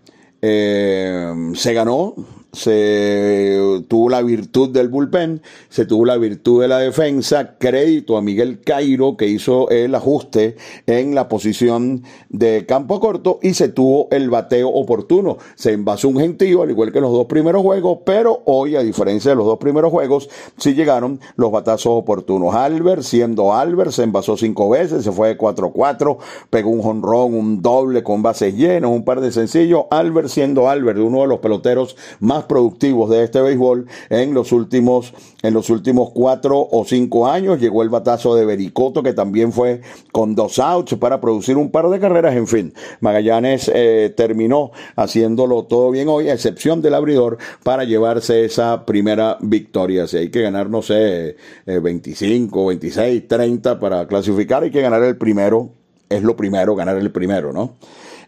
Eh, 0.45 1.53
se 1.56 1.73
ganó 1.73 2.15
se 2.54 3.84
tuvo 3.88 4.10
la 4.10 4.22
virtud 4.22 4.70
del 4.70 4.88
bullpen, 4.88 5.42
se 5.70 5.86
tuvo 5.86 6.06
la 6.06 6.18
virtud 6.18 6.62
de 6.62 6.68
la 6.68 6.78
defensa, 6.78 7.58
crédito 7.58 8.16
a 8.16 8.22
Miguel 8.22 8.62
Cairo 8.62 9.18
que 9.18 9.28
hizo 9.28 9.70
el 9.70 9.96
ajuste 9.96 10.56
en 10.86 11.16
la 11.16 11.28
posición 11.28 12.04
de 12.30 12.66
campo 12.68 13.00
corto 13.00 13.39
y 13.42 13.56
se 13.56 13.70
tuvo 13.70 14.08
el 14.12 14.30
bateo 14.30 14.70
oportuno. 14.70 15.38
Se 15.56 15.74
envasó 15.74 16.10
un 16.10 16.20
gentío 16.20 16.62
al 16.62 16.70
igual 16.70 16.92
que 16.92 17.02
los 17.02 17.12
dos 17.12 17.26
primeros 17.26 17.63
juegos, 17.63 18.00
pero 18.06 18.44
hoy 18.46 18.76
a 18.76 18.82
diferencia 18.82 19.32
de 19.32 19.36
los 19.36 19.48
dos 19.48 19.58
primeros 19.58 19.92
juegos 19.92 20.30
sí 20.58 20.76
llegaron 20.76 21.20
los 21.36 21.52
batazos 21.52 21.94
oportunos. 21.94 22.54
Albert, 22.54 23.02
siendo 23.02 23.54
Albert, 23.54 23.92
se 23.92 24.04
envasó 24.04 24.38
cinco 24.38 24.70
veces, 24.70 25.04
se 25.04 25.12
fue 25.12 25.30
de 25.30 25.38
4-4, 25.38 26.18
pegó 26.52 26.70
un 26.70 26.84
jonrón, 26.84 27.34
un 27.34 27.62
doble 27.63 28.04
con 28.04 28.22
bases 28.22 28.56
llenas, 28.56 28.92
un 28.92 29.04
par 29.04 29.22
de 29.22 29.32
sencillos. 29.32 29.86
Albert 29.89 30.28
siendo 30.28 30.70
Albert, 30.70 31.00
uno 31.00 31.22
de 31.22 31.28
los 31.28 31.39
peloteros 31.39 31.98
más 32.20 32.42
productivos 32.43 33.10
de 33.10 33.23
este 33.23 33.41
béisbol 33.41 33.88
en 34.10 34.34
los 34.34 34.51
últimos, 34.51 35.13
en 35.41 35.53
los 35.53 35.69
últimos 35.69 36.12
cuatro 36.12 36.67
o 36.71 36.86
cinco 36.86 37.27
años. 37.27 37.60
Llegó 37.60 37.84
el 37.84 37.89
batazo 37.89 38.36
de 38.36 38.45
Bericoto, 38.45 39.03
que 39.03 39.13
también 39.13 39.51
fue 39.51 39.82
con 40.12 40.36
dos 40.36 40.60
outs 40.60 40.95
para 40.95 41.19
producir 41.21 41.58
un 41.58 41.71
par 41.71 41.89
de 41.89 41.99
carreras. 41.99 42.36
En 42.36 42.47
fin, 42.47 42.73
Magallanes 42.99 43.71
eh, 43.73 44.13
terminó 44.15 44.71
haciéndolo 44.95 45.63
todo 45.63 45.91
bien 45.91 46.08
hoy, 46.08 46.29
a 46.29 46.34
excepción 46.34 46.82
del 46.82 46.93
abridor, 46.93 47.38
para 47.63 47.84
llevarse 47.84 48.45
esa 48.45 48.86
primera 48.86 49.38
victoria. 49.41 50.08
Si 50.08 50.17
hay 50.17 50.29
que 50.29 50.41
ganar, 50.41 50.69
no 50.69 50.82
sé, 50.82 51.38
25, 51.65 52.65
26, 52.67 53.27
30 53.27 53.79
para 53.79 54.08
clasificar, 54.08 54.63
hay 54.63 54.71
que 54.71 54.82
ganar 54.82 55.03
el 55.03 55.17
primero. 55.17 55.69
Es 56.10 56.21
lo 56.21 56.36
primero, 56.36 56.75
ganar 56.75 56.97
el 56.97 57.12
primero, 57.12 57.51
¿no? 57.51 57.75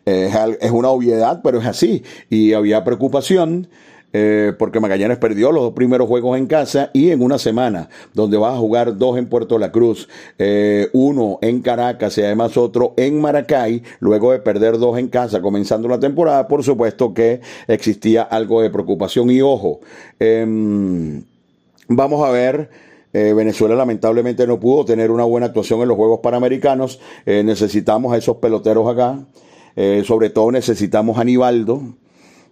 es 0.06 0.72
una 0.72 0.90
obviedad, 0.90 1.42
pero 1.44 1.60
es 1.60 1.66
así. 1.66 2.04
Y 2.30 2.54
había 2.54 2.84
preocupación 2.84 3.68
eh, 4.18 4.54
porque 4.58 4.80
Magallanes 4.80 5.18
perdió 5.18 5.52
los 5.52 5.62
dos 5.62 5.74
primeros 5.74 6.08
juegos 6.08 6.38
en 6.38 6.48
casa 6.48 6.90
y 6.94 7.10
en 7.10 7.22
una 7.22 7.38
semana 7.38 7.90
donde 8.14 8.38
va 8.38 8.54
a 8.54 8.58
jugar 8.58 8.98
dos 8.98 9.18
en 9.18 9.28
Puerto 9.28 9.60
La 9.60 9.74
Cruz, 9.74 10.08
eh, 10.40 10.88
uno 10.94 11.38
en 11.42 11.62
Caracas 11.62 12.18
y 12.18 12.22
además 12.22 12.56
otro 12.56 12.94
en 12.96 13.20
Maracay, 13.20 13.84
luego 14.00 14.32
de 14.32 14.40
perder 14.40 14.78
dos 14.78 14.98
en 14.98 15.10
casa 15.10 15.42
comenzando 15.42 15.90
la 15.90 16.00
temporada, 16.00 16.48
por 16.48 16.64
supuesto 16.64 17.14
que 17.14 17.42
existía 17.68 18.22
algo 18.22 18.62
de 18.62 18.70
preocupación 18.70 19.30
y 19.32 19.42
ojo. 19.42 19.82
Em, 20.18 21.22
vamos 21.90 22.26
a 22.26 22.32
ver. 22.32 22.70
Eh, 23.12 23.34
Venezuela 23.34 23.76
lamentablemente 23.76 24.48
no 24.48 24.62
pudo 24.62 24.86
tener 24.86 25.12
una 25.12 25.26
buena 25.26 25.48
actuación 25.48 25.82
en 25.82 25.90
los 25.90 25.98
Juegos 25.98 26.22
Panamericanos. 26.24 27.02
necesitamos 27.26 28.14
a 28.14 28.18
esos 28.18 28.38
peloteros 28.38 28.88
acá. 28.88 29.26
sobre 30.06 30.30
todo 30.30 30.52
necesitamos 30.52 31.18
a 31.18 31.22
Anibaldo. 31.22 31.82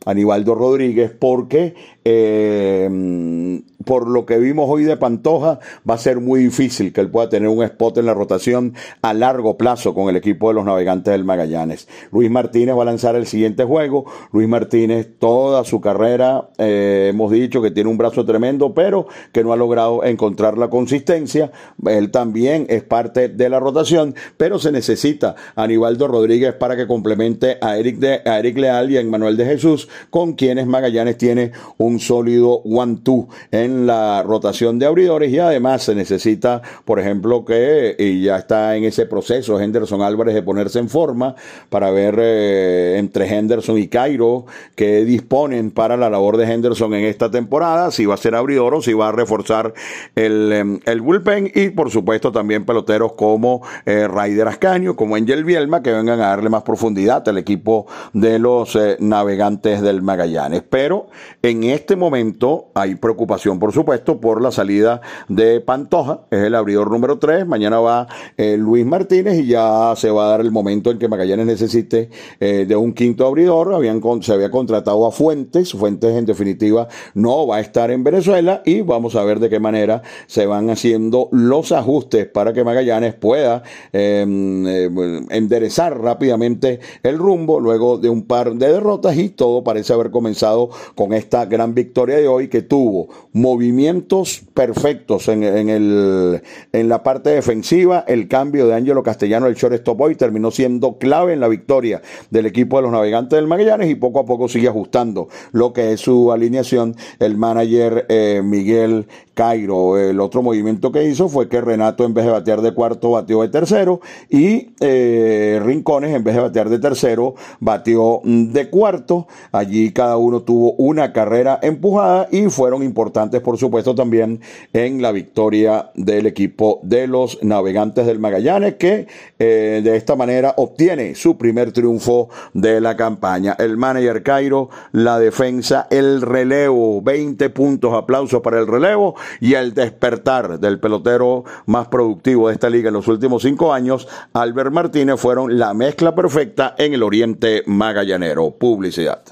Anibaldo 0.06 0.56
Rodríguez, 0.56 1.12
porque 1.18 1.76
eh, 2.04 3.62
por 3.86 4.08
lo 4.08 4.26
que 4.26 4.38
vimos 4.38 4.70
hoy 4.70 4.84
de 4.84 4.98
Pantoja, 4.98 5.60
va 5.90 5.96
a 5.96 5.98
ser 5.98 6.20
muy 6.20 6.44
difícil 6.44 6.94
que 6.94 7.02
él 7.02 7.10
pueda 7.10 7.30
tener 7.30 7.50
un 7.50 7.64
spot 7.64 7.98
en 7.98 8.06
la 8.06 8.14
rotación 8.14 8.74
a 9.02 9.14
largo 9.14 9.58
plazo 9.58 9.94
con 9.94 10.10
el 10.10 10.16
equipo 10.16 10.50
de 10.50 10.56
los 10.56 10.66
navegantes 10.66 11.12
del 11.12 11.24
Magallanes. 11.24 11.88
Luis 12.12 12.30
Martínez 12.30 12.76
va 12.78 12.84
a 12.84 12.86
lanzar 12.86 13.16
el 13.16 13.28
siguiente 13.28 13.64
juego. 13.64 14.06
Luis 14.32 14.48
Martínez, 14.48 15.08
toda 15.20 15.64
su 15.64 15.82
carrera, 15.82 16.50
eh, 16.58 17.08
hemos 17.10 17.32
dicho 17.32 17.62
que 17.62 17.72
tiene 17.72 17.90
un 17.90 17.98
brazo 17.98 18.26
tremendo, 18.26 18.74
pero 18.74 19.08
que 19.32 19.44
no 19.44 19.54
ha 19.54 19.58
logrado 19.58 20.04
encontrar 20.04 20.58
la 20.58 20.70
consistencia. 20.70 21.52
Él 21.86 22.12
también 22.12 22.66
es 22.70 22.84
parte 22.84 23.30
de 23.30 23.50
la 23.50 23.60
rotación, 23.60 24.16
pero 24.38 24.60
se 24.60 24.72
necesita 24.72 25.36
a 25.56 25.68
Rodríguez 25.68 26.54
para 26.54 26.76
que 26.76 26.88
complemente 26.88 27.58
a 27.62 27.78
Eric, 27.78 27.98
de, 27.98 28.22
a 28.26 28.40
Eric 28.40 28.58
Leal 28.58 28.92
y 28.92 28.98
a 28.98 29.04
Manuel 29.04 29.38
de 29.38 29.46
Jesús, 29.46 29.90
con 30.10 30.34
quienes 30.34 30.68
Magallanes 30.68 31.18
tiene 31.18 31.52
un 31.78 32.00
sólido 32.00 32.62
one-two 32.64 33.28
en 33.52 33.86
la 33.86 34.24
rotación 34.24 34.80
de 34.80 34.86
abridores 34.86 35.32
y 35.32 35.40
además 35.40 35.84
se 35.84 35.96
necesita, 35.96 36.62
por 36.86 37.00
ejemplo, 37.00 37.46
que 37.46 37.96
y 37.98 38.24
ya 38.24 38.38
está 38.38 38.76
en 38.76 38.84
ese 38.84 39.06
proceso 39.06 39.60
Henderson 39.60 40.02
Álvarez 40.02 40.36
de 40.36 40.44
ponerse 40.44 40.80
en 40.80 40.90
forma 40.90 41.36
para 41.70 41.92
ver 41.92 42.18
eh, 42.20 42.98
entre 42.98 43.28
Henderson 43.28 43.78
y 43.78 43.88
Cairo 43.88 44.46
que 44.76 45.06
disponen 45.06 45.72
para 45.72 45.98
la 45.98 46.10
labor 46.10 46.38
de 46.38 46.52
Henderson 46.52 46.94
en 46.94 47.06
esta 47.06 47.30
temporada, 47.32 47.92
si 47.92 48.06
va 48.06 48.16
a 48.16 48.18
ser 48.18 48.36
abridor 48.36 48.76
o 48.76 48.82
si 48.82 48.94
va 48.94 49.10
a 49.10 49.12
reforzar 49.12 49.74
el, 50.16 50.52
em, 50.52 50.80
bullpen 51.02 51.52
y 51.54 51.70
por 51.70 51.92
supuesto 51.92 52.32
también 52.32 52.66
peloteros 52.66 53.14
como 53.14 53.62
eh, 53.86 54.08
Ryder 54.08 54.48
Ascaño, 54.48 54.96
como 54.96 55.16
Angel 55.16 55.44
Bielma, 55.44 55.82
que 55.82 55.92
vengan 55.92 56.20
a 56.20 56.30
darle 56.30 56.50
más 56.50 56.64
profundidad 56.64 57.28
al 57.28 57.38
equipo 57.38 57.88
de 58.14 58.40
los 58.40 58.76
eh, 58.76 58.98
navegantes 59.00 59.82
del 59.84 60.02
Magallanes. 60.02 60.64
Pero 60.70 61.08
en 61.42 61.64
este 61.66 61.96
momento 61.96 62.72
hay 62.74 62.96
preocupación 62.96 63.44
por 63.60 63.74
supuesto, 63.74 64.20
por 64.20 64.42
la 64.42 64.52
salida 64.52 65.02
de 65.28 65.62
Pantoja, 65.62 66.22
es 66.32 66.44
el 66.44 66.56
abridor 66.56 66.90
número 66.92 67.20
3. 67.20 67.46
Mañana 67.46 67.80
va 67.80 68.08
eh, 68.38 68.58
Luis 68.58 68.86
Martínez 68.86 69.40
y 69.40 69.48
ya 69.48 69.94
se 69.96 70.10
va 70.10 70.26
a 70.26 70.30
dar 70.30 70.42
el 70.42 70.52
momento 70.52 70.92
en 70.92 71.00
que 71.00 71.08
Magallanes 71.08 71.46
necesite 71.46 72.10
eh, 72.40 72.66
de 72.68 72.76
un 72.76 72.94
quinto 72.94 73.26
abridor. 73.26 73.74
Habían, 73.74 74.02
se 74.22 74.34
había 74.34 74.50
contratado 74.50 75.06
a 75.06 75.12
Fuentes, 75.12 75.74
Fuentes 75.74 76.16
en 76.16 76.26
definitiva 76.26 76.88
no 77.14 77.48
va 77.48 77.58
a 77.58 77.60
estar 77.60 77.92
en 77.92 78.04
Venezuela 78.04 78.62
y 78.66 78.82
vamos 78.82 79.16
a 79.16 79.24
ver 79.24 79.40
de 79.40 79.50
qué 79.50 79.60
manera 79.60 80.02
se 80.28 80.46
van 80.46 80.70
haciendo 80.70 81.30
los 81.32 81.72
ajustes 81.72 82.28
para 82.28 82.54
que 82.54 82.64
Magallanes 82.64 83.14
pueda 83.14 83.64
em, 83.92 84.66
eh, 84.68 84.90
enderezar 85.30 86.00
rápidamente 86.00 86.80
el 87.02 87.18
rumbo 87.18 87.60
luego 87.60 87.98
de 87.98 88.10
un 88.10 88.24
par 88.24 88.54
de 88.54 88.72
derrotas 88.72 89.18
y 89.18 89.30
todo 89.30 89.63
parece 89.64 89.94
haber 89.94 90.12
comenzado 90.12 90.70
con 90.96 91.14
esta 91.14 91.46
gran 91.46 91.74
victoria 91.74 92.18
de 92.18 92.28
hoy 92.28 92.48
que 92.48 92.62
tuvo 92.62 93.10
movimientos 93.32 94.42
perfectos 94.54 95.28
en, 95.28 95.44
el, 95.44 96.42
en 96.72 96.90
la 96.90 97.04
parte 97.04 97.30
defensiva. 97.30 98.04
El 98.08 98.28
cambio 98.28 98.68
de 98.68 98.76
Ángelo 98.76 99.04
Castellano, 99.04 99.48
el 99.48 99.56
shortstop 99.56 100.00
hoy, 100.02 100.16
terminó 100.16 100.52
siendo 100.52 100.98
clave 100.98 101.34
en 101.34 101.40
la 101.40 101.48
victoria 101.48 102.02
del 102.30 102.46
equipo 102.46 102.78
de 102.78 102.84
los 102.84 102.92
navegantes 102.92 103.38
del 103.38 103.48
Magallanes 103.48 103.90
y 103.90 103.96
poco 103.96 104.20
a 104.20 104.26
poco 104.26 104.48
sigue 104.48 104.68
ajustando 104.68 105.28
lo 105.52 105.74
que 105.74 105.94
es 105.94 106.02
su 106.02 106.32
alineación 106.32 106.96
el 107.20 107.38
manager 107.38 108.06
eh, 108.10 108.42
Miguel 108.44 109.08
Cairo. 109.34 109.98
El 109.98 110.20
otro 110.20 110.42
movimiento 110.42 110.92
que 110.92 111.04
hizo 111.06 111.30
fue 111.30 111.50
que 111.50 111.62
Renato 111.62 112.06
en 112.06 112.14
vez 112.14 112.26
de 112.26 112.32
batear 112.32 112.62
de 112.62 112.74
cuarto 112.74 113.12
batió 113.12 113.42
de 113.42 113.50
tercero 113.50 114.02
y 114.30 114.74
eh, 114.80 115.62
Rincones 115.64 116.16
en 116.16 116.24
vez 116.24 116.36
de 116.36 116.42
batear 116.42 116.70
de 116.70 116.80
tercero 116.80 117.36
batió 117.60 118.22
de 118.24 118.70
cuarto. 118.70 119.28
Allí 119.52 119.92
cada 119.92 120.18
uno 120.18 120.42
tuvo 120.42 120.74
una 120.74 121.14
carrera 121.14 121.60
empujada 121.62 122.28
y 122.32 122.44
fueron 122.50 122.84
importantes 122.84 123.42
por 123.42 123.58
supuesto 123.58 123.96
también 123.96 124.42
en 124.74 125.02
la 125.02 125.12
victoria 125.12 125.92
del 125.96 126.28
equipo 126.28 126.80
de 126.84 127.08
los 127.08 127.42
navegantes 127.44 128.06
del 128.06 128.20
Magallanes 128.20 128.76
que 128.76 129.08
eh, 129.40 129.82
de 129.84 129.96
esta 129.96 130.16
manera 130.16 130.54
obtiene 130.58 131.16
su 131.16 131.38
primer 131.38 131.72
triunfo 131.72 132.30
de 132.54 132.82
la 132.82 132.96
campaña. 132.96 133.56
El 133.58 133.78
manager 133.78 134.24
Cairo, 134.24 134.70
la 134.92 135.20
defensa, 135.20 135.88
el 135.90 136.22
relevo, 136.22 137.02
20 137.02 137.50
puntos, 137.50 137.94
aplausos 137.94 138.42
para 138.42 138.60
el 138.60 138.68
relevo 138.68 139.16
y 139.40 139.54
el 139.54 139.74
despertar 139.74 140.60
del 140.60 140.80
pelotero 140.80 141.44
más 141.66 141.88
productivo 141.88 142.48
de 142.48 142.54
esta 142.54 142.70
liga 142.70 142.90
en 142.90 142.96
los 142.96 143.08
últimos 143.08 143.44
cinco 143.44 143.74
años, 143.74 144.08
Albert 144.34 144.72
Martínez, 144.72 145.20
fueron 145.20 145.58
la 145.58 145.74
mezcla 145.74 146.16
perfecta 146.16 146.76
en 146.78 146.94
el 146.94 147.04
oriente 147.04 147.64
magallanero. 147.66 148.52
Publicidad. 148.52 149.24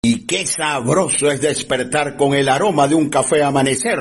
Y 0.00 0.26
qué 0.26 0.46
sabroso 0.46 1.28
es 1.28 1.40
despertar 1.40 2.16
con 2.16 2.32
el 2.32 2.48
aroma 2.48 2.86
de 2.86 2.94
un 2.94 3.10
café 3.10 3.42
amanecer, 3.42 3.98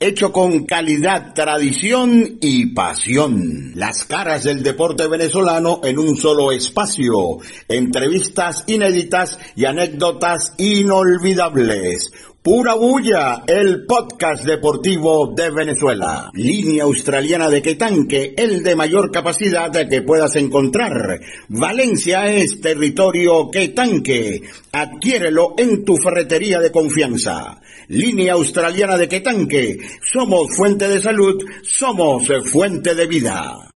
hecho 0.00 0.32
con 0.32 0.64
calidad, 0.64 1.34
tradición 1.34 2.38
y 2.40 2.66
pasión. 2.66 3.72
Las 3.74 4.04
caras 4.04 4.44
del 4.44 4.62
deporte 4.62 5.08
venezolano 5.08 5.80
en 5.82 5.98
un 5.98 6.16
solo 6.16 6.52
espacio. 6.52 7.38
Entrevistas 7.68 8.64
inéditas 8.66 9.38
y 9.56 9.64
anécdotas 9.64 10.54
inolvidables 10.58 12.12
Pura 12.40 12.74
Bulla, 12.76 13.42
el 13.46 13.84
podcast 13.84 14.44
deportivo 14.44 15.34
de 15.36 15.50
Venezuela. 15.50 16.30
Línea 16.32 16.84
australiana 16.84 17.50
de 17.50 17.60
Quetanque, 17.60 18.32
el 18.38 18.62
de 18.62 18.74
mayor 18.74 19.10
capacidad 19.10 19.70
que 19.70 20.00
puedas 20.02 20.34
encontrar. 20.36 21.20
Valencia 21.48 22.32
es 22.32 22.60
territorio 22.60 23.50
Quetanque. 23.50 24.40
Adquiérelo 24.72 25.56
en 25.58 25.84
tu 25.84 25.96
ferretería 25.96 26.60
de 26.60 26.72
confianza. 26.72 27.60
Línea 27.88 28.34
australiana 28.34 28.98
de 28.98 29.08
Quetanque. 29.08 29.78
Somos 30.02 30.54
fuente 30.54 30.86
de 30.88 31.00
salud, 31.00 31.42
somos 31.62 32.28
fuente 32.52 32.94
de 32.94 33.06
vida. 33.06 33.70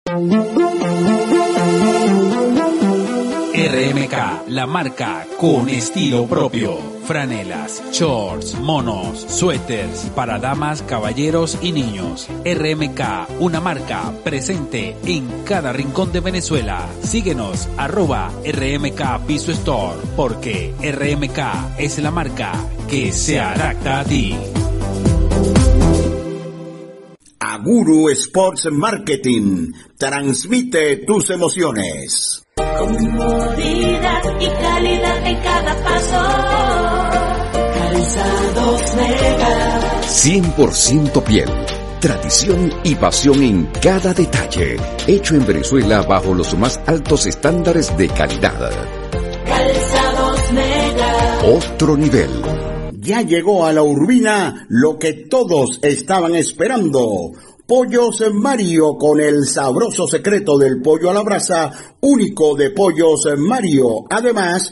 RMK, 3.54 4.50
la 4.50 4.68
marca 4.68 5.26
con 5.38 5.70
estilo 5.70 6.26
propio. 6.28 6.78
Franelas, 7.06 7.82
shorts, 7.94 8.60
monos, 8.60 9.22
suéteres 9.30 10.12
para 10.14 10.40
damas, 10.40 10.82
caballeros 10.82 11.58
y 11.62 11.72
niños. 11.72 12.28
RMK, 12.44 13.40
una 13.40 13.62
marca 13.62 14.12
presente 14.26 14.98
en 15.06 15.44
cada 15.46 15.72
rincón 15.72 16.12
de 16.12 16.20
Venezuela. 16.20 16.86
Síguenos, 17.02 17.70
arroba 17.78 18.30
RMK 18.46 19.26
Piso 19.26 19.54
Store, 19.54 20.00
porque 20.18 20.74
RMK 20.82 21.80
es 21.80 21.98
la 22.00 22.12
marca 22.12 22.52
que 22.92 23.10
se 23.14 23.40
adapta 23.40 24.02
a 24.02 24.04
ti. 24.04 24.36
Aguru 27.40 28.10
Sports 28.10 28.68
Marketing 28.70 29.72
transmite 29.98 30.98
tus 31.08 31.30
emociones. 31.30 32.44
Comodidad 32.56 34.24
y 34.42 34.48
calidad 34.48 35.26
en 35.26 35.40
cada 35.40 35.74
paso. 35.84 36.22
Calzados 37.80 38.96
Mega. 38.98 40.02
100% 40.02 41.24
piel. 41.24 41.50
Tradición 42.02 42.74
y 42.84 42.96
pasión 42.96 43.42
en 43.42 43.66
cada 43.82 44.14
detalle. 44.14 44.76
Hecho 45.08 45.36
en 45.36 45.46
Venezuela 45.46 46.02
bajo 46.02 46.34
los 46.34 46.58
más 46.58 46.78
altos 46.88 47.26
estándares 47.26 47.96
de 47.96 48.10
calidad. 48.10 48.70
Calzados 49.46 50.52
Mega. 50.52 51.40
Otro 51.46 51.96
nivel. 51.96 52.51
Ya 53.04 53.24
llegó 53.24 53.66
a 53.66 53.74
la 53.74 53.82
urbina 53.82 54.68
lo 54.70 55.00
que 55.00 55.14
todos 55.28 55.80
estaban 55.82 56.36
esperando 56.36 57.32
Pollos 57.66 58.24
Mario 58.32 58.96
con 59.00 59.20
el 59.20 59.48
sabroso 59.48 60.08
secreto 60.08 60.56
del 60.60 60.84
pollo 60.84 61.10
a 61.10 61.14
la 61.16 61.24
brasa, 61.24 61.72
único 62.02 62.54
de 62.56 62.70
Pollos 62.70 63.26
Mario. 63.40 64.06
Además, 64.08 64.72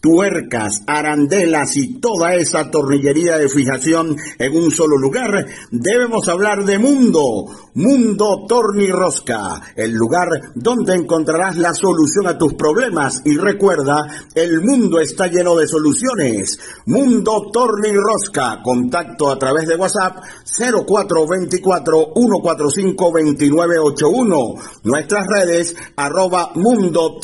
tuercas, 0.00 0.82
arandelas 0.86 1.76
y 1.76 2.00
toda 2.00 2.34
esa 2.34 2.70
tornillería 2.70 3.38
de 3.38 3.48
fijación 3.48 4.16
en 4.38 4.56
un 4.56 4.70
solo 4.70 4.96
lugar, 4.96 5.46
debemos 5.70 6.28
hablar 6.28 6.64
de 6.64 6.78
Mundo, 6.78 7.46
Mundo 7.74 8.46
Torni 8.48 8.88
Rosca, 8.88 9.60
el 9.74 9.92
lugar 9.92 10.28
donde 10.54 10.94
encontrarás 10.94 11.56
la 11.56 11.74
solución 11.74 12.26
a 12.26 12.38
tus 12.38 12.54
problemas 12.54 13.22
y 13.24 13.36
recuerda, 13.36 14.06
el 14.34 14.62
mundo 14.62 15.00
está 15.00 15.26
lleno 15.26 15.56
de 15.56 15.66
soluciones. 15.66 16.58
Mundo 16.86 17.50
Torni 17.52 17.92
Rosca, 17.92 18.60
contacto 18.62 19.30
a 19.30 19.38
través 19.38 19.66
de 19.66 19.76
WhatsApp 19.76 20.18
0424 20.58 22.12
145 22.14 23.04
2981, 23.06 24.36
nuestras 24.84 25.26
redes 25.26 25.76
arroba 25.96 26.52
Mundo. 26.54 27.18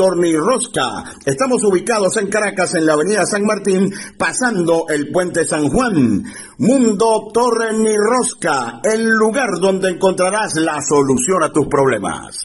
Estamos 1.24 1.64
ubicados 1.64 2.16
en 2.16 2.28
Caracas 2.28 2.61
en 2.74 2.86
la 2.86 2.94
avenida 2.94 3.26
San 3.26 3.44
Martín, 3.44 3.92
pasando 4.16 4.86
el 4.88 5.10
puente 5.10 5.44
San 5.44 5.68
Juan. 5.68 6.24
Mundo 6.58 7.28
Torre 7.32 7.72
Ni 7.72 7.94
Rosca, 7.96 8.80
el 8.84 9.08
lugar 9.08 9.48
donde 9.60 9.90
encontrarás 9.90 10.54
la 10.54 10.78
solución 10.80 11.42
a 11.42 11.50
tus 11.50 11.66
problemas. 11.66 12.38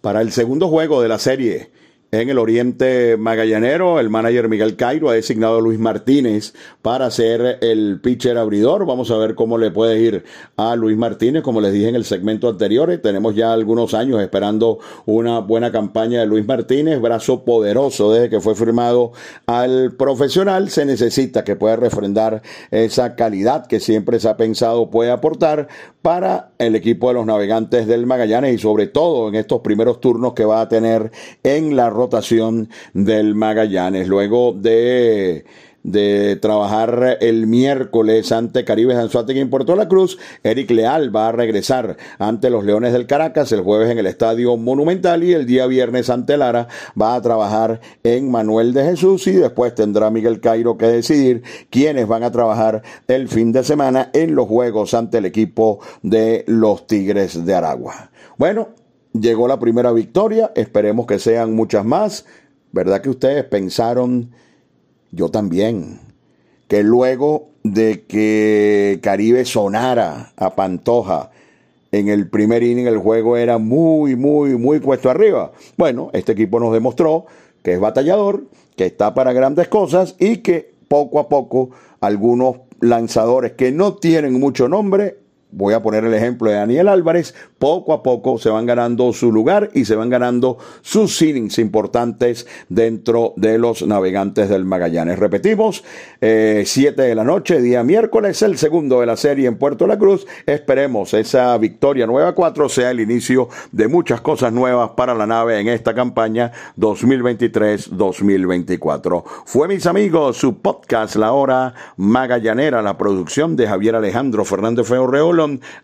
Para 0.00 0.22
el 0.22 0.32
segundo 0.32 0.68
juego 0.68 1.02
de 1.02 1.08
la 1.08 1.18
serie, 1.18 1.70
en 2.20 2.30
el 2.30 2.38
Oriente 2.38 3.16
Magallanero, 3.18 4.00
el 4.00 4.08
manager 4.08 4.48
Miguel 4.48 4.76
Cairo 4.76 5.10
ha 5.10 5.14
designado 5.14 5.58
a 5.58 5.60
Luis 5.60 5.78
Martínez 5.78 6.54
para 6.80 7.10
ser 7.10 7.58
el 7.60 8.00
pitcher 8.00 8.38
abridor. 8.38 8.86
Vamos 8.86 9.10
a 9.10 9.18
ver 9.18 9.34
cómo 9.34 9.58
le 9.58 9.70
puede 9.70 10.00
ir 10.00 10.24
a 10.56 10.76
Luis 10.76 10.96
Martínez. 10.96 11.42
Como 11.42 11.60
les 11.60 11.72
dije 11.72 11.88
en 11.88 11.94
el 11.94 12.04
segmento 12.04 12.48
anterior, 12.48 12.96
tenemos 13.02 13.34
ya 13.34 13.52
algunos 13.52 13.92
años 13.92 14.20
esperando 14.22 14.78
una 15.04 15.40
buena 15.40 15.70
campaña 15.70 16.20
de 16.20 16.26
Luis 16.26 16.46
Martínez. 16.46 17.00
Brazo 17.00 17.44
poderoso 17.44 18.12
desde 18.12 18.30
que 18.30 18.40
fue 18.40 18.54
firmado 18.54 19.12
al 19.46 19.92
profesional. 19.92 20.70
Se 20.70 20.84
necesita 20.84 21.44
que 21.44 21.56
pueda 21.56 21.76
refrendar 21.76 22.42
esa 22.70 23.14
calidad 23.14 23.66
que 23.66 23.80
siempre 23.80 24.20
se 24.20 24.28
ha 24.28 24.36
pensado 24.36 24.90
puede 24.90 25.10
aportar 25.10 25.68
para 26.02 26.52
el 26.58 26.76
equipo 26.76 27.08
de 27.08 27.14
los 27.14 27.26
navegantes 27.26 27.86
del 27.86 28.06
Magallanes 28.06 28.54
y 28.54 28.58
sobre 28.58 28.86
todo 28.86 29.28
en 29.28 29.34
estos 29.34 29.60
primeros 29.60 30.00
turnos 30.00 30.34
que 30.34 30.44
va 30.44 30.60
a 30.60 30.68
tener 30.68 31.10
en 31.42 31.74
la 31.74 31.90
rotación 32.06 32.68
del 32.94 33.34
Magallanes. 33.34 34.06
Luego 34.06 34.52
de 34.52 35.44
de 35.86 36.36
trabajar 36.42 37.18
el 37.20 37.46
miércoles 37.46 38.32
ante 38.32 38.64
Caribe 38.64 38.94
Sanzuategui 38.94 39.38
en 39.38 39.50
Puerto 39.50 39.76
La 39.76 39.86
Cruz. 39.86 40.18
Eric 40.42 40.68
Leal 40.72 41.14
va 41.14 41.28
a 41.28 41.32
regresar 41.32 41.96
ante 42.18 42.50
los 42.50 42.64
Leones 42.64 42.92
del 42.92 43.06
Caracas 43.06 43.52
el 43.52 43.60
jueves 43.60 43.88
en 43.88 43.98
el 43.98 44.06
Estadio 44.06 44.56
Monumental 44.56 45.22
y 45.22 45.32
el 45.32 45.46
día 45.46 45.68
viernes 45.68 46.10
ante 46.10 46.36
Lara 46.36 46.66
va 47.00 47.14
a 47.14 47.22
trabajar 47.22 47.80
en 48.02 48.28
Manuel 48.32 48.72
de 48.72 48.82
Jesús 48.82 49.28
y 49.28 49.32
después 49.32 49.76
tendrá 49.76 50.10
Miguel 50.10 50.40
Cairo 50.40 50.76
que 50.76 50.86
decidir 50.86 51.44
quiénes 51.70 52.08
van 52.08 52.24
a 52.24 52.32
trabajar 52.32 52.82
el 53.06 53.28
fin 53.28 53.52
de 53.52 53.62
semana 53.62 54.10
en 54.12 54.34
los 54.34 54.48
juegos 54.48 54.92
ante 54.92 55.18
el 55.18 55.24
equipo 55.26 55.78
de 56.02 56.44
los 56.48 56.88
Tigres 56.88 57.46
de 57.46 57.54
Aragua. 57.54 58.10
Bueno, 58.38 58.70
llegó 59.20 59.48
la 59.48 59.58
primera 59.58 59.92
victoria, 59.92 60.52
esperemos 60.54 61.06
que 61.06 61.18
sean 61.18 61.54
muchas 61.54 61.84
más. 61.84 62.26
¿Verdad 62.72 63.00
que 63.00 63.10
ustedes 63.10 63.44
pensaron, 63.44 64.30
yo 65.10 65.30
también, 65.30 66.00
que 66.68 66.82
luego 66.82 67.48
de 67.62 68.04
que 68.04 69.00
Caribe 69.02 69.44
sonara 69.44 70.32
a 70.36 70.54
Pantoja 70.54 71.30
en 71.92 72.08
el 72.08 72.28
primer 72.28 72.62
inning 72.62 72.86
el 72.86 72.98
juego 72.98 73.36
era 73.36 73.58
muy, 73.58 74.16
muy, 74.16 74.56
muy 74.56 74.80
puesto 74.80 75.10
arriba? 75.10 75.52
Bueno, 75.76 76.10
este 76.12 76.32
equipo 76.32 76.60
nos 76.60 76.72
demostró 76.72 77.26
que 77.62 77.72
es 77.72 77.80
batallador, 77.80 78.44
que 78.76 78.86
está 78.86 79.14
para 79.14 79.32
grandes 79.32 79.68
cosas 79.68 80.14
y 80.18 80.38
que 80.38 80.72
poco 80.88 81.18
a 81.18 81.28
poco 81.28 81.70
algunos 82.00 82.56
lanzadores 82.80 83.52
que 83.52 83.72
no 83.72 83.94
tienen 83.94 84.38
mucho 84.38 84.68
nombre 84.68 85.25
voy 85.56 85.72
a 85.72 85.82
poner 85.82 86.04
el 86.04 86.12
ejemplo 86.12 86.50
de 86.50 86.56
Daniel 86.56 86.88
Álvarez, 86.88 87.34
poco 87.58 87.94
a 87.94 88.02
poco 88.02 88.36
se 88.36 88.50
van 88.50 88.66
ganando 88.66 89.14
su 89.14 89.32
lugar 89.32 89.70
y 89.72 89.86
se 89.86 89.96
van 89.96 90.10
ganando 90.10 90.58
sus 90.82 91.22
innings 91.22 91.58
importantes 91.58 92.46
dentro 92.68 93.32
de 93.36 93.56
los 93.56 93.80
navegantes 93.86 94.50
del 94.50 94.66
Magallanes. 94.66 95.18
Repetimos, 95.18 95.82
7 96.20 96.20
eh, 96.20 96.92
de 96.94 97.14
la 97.14 97.24
noche, 97.24 97.62
día 97.62 97.82
miércoles, 97.82 98.42
el 98.42 98.58
segundo 98.58 99.00
de 99.00 99.06
la 99.06 99.16
serie 99.16 99.48
en 99.48 99.56
Puerto 99.56 99.86
La 99.86 99.98
Cruz. 99.98 100.26
Esperemos 100.44 101.14
esa 101.14 101.56
victoria 101.56 102.06
nueva 102.06 102.34
4 102.34 102.68
sea 102.68 102.90
el 102.90 103.00
inicio 103.00 103.48
de 103.72 103.88
muchas 103.88 104.20
cosas 104.20 104.52
nuevas 104.52 104.90
para 104.90 105.14
la 105.14 105.26
nave 105.26 105.58
en 105.58 105.68
esta 105.68 105.94
campaña 105.94 106.52
2023-2024. 106.76 109.24
Fue 109.46 109.68
mis 109.68 109.86
amigos 109.86 110.36
su 110.36 110.60
podcast 110.60 111.16
La 111.16 111.32
Hora 111.32 111.72
Magallanera, 111.96 112.82
la 112.82 112.98
producción 112.98 113.56
de 113.56 113.66
Javier 113.66 113.96
Alejandro 113.96 114.44
Fernández 114.44 114.86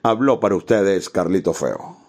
Habló 0.02 0.40
para 0.40 0.56
ustedes 0.56 1.08
Carlito 1.08 1.52
Feo. 1.52 2.01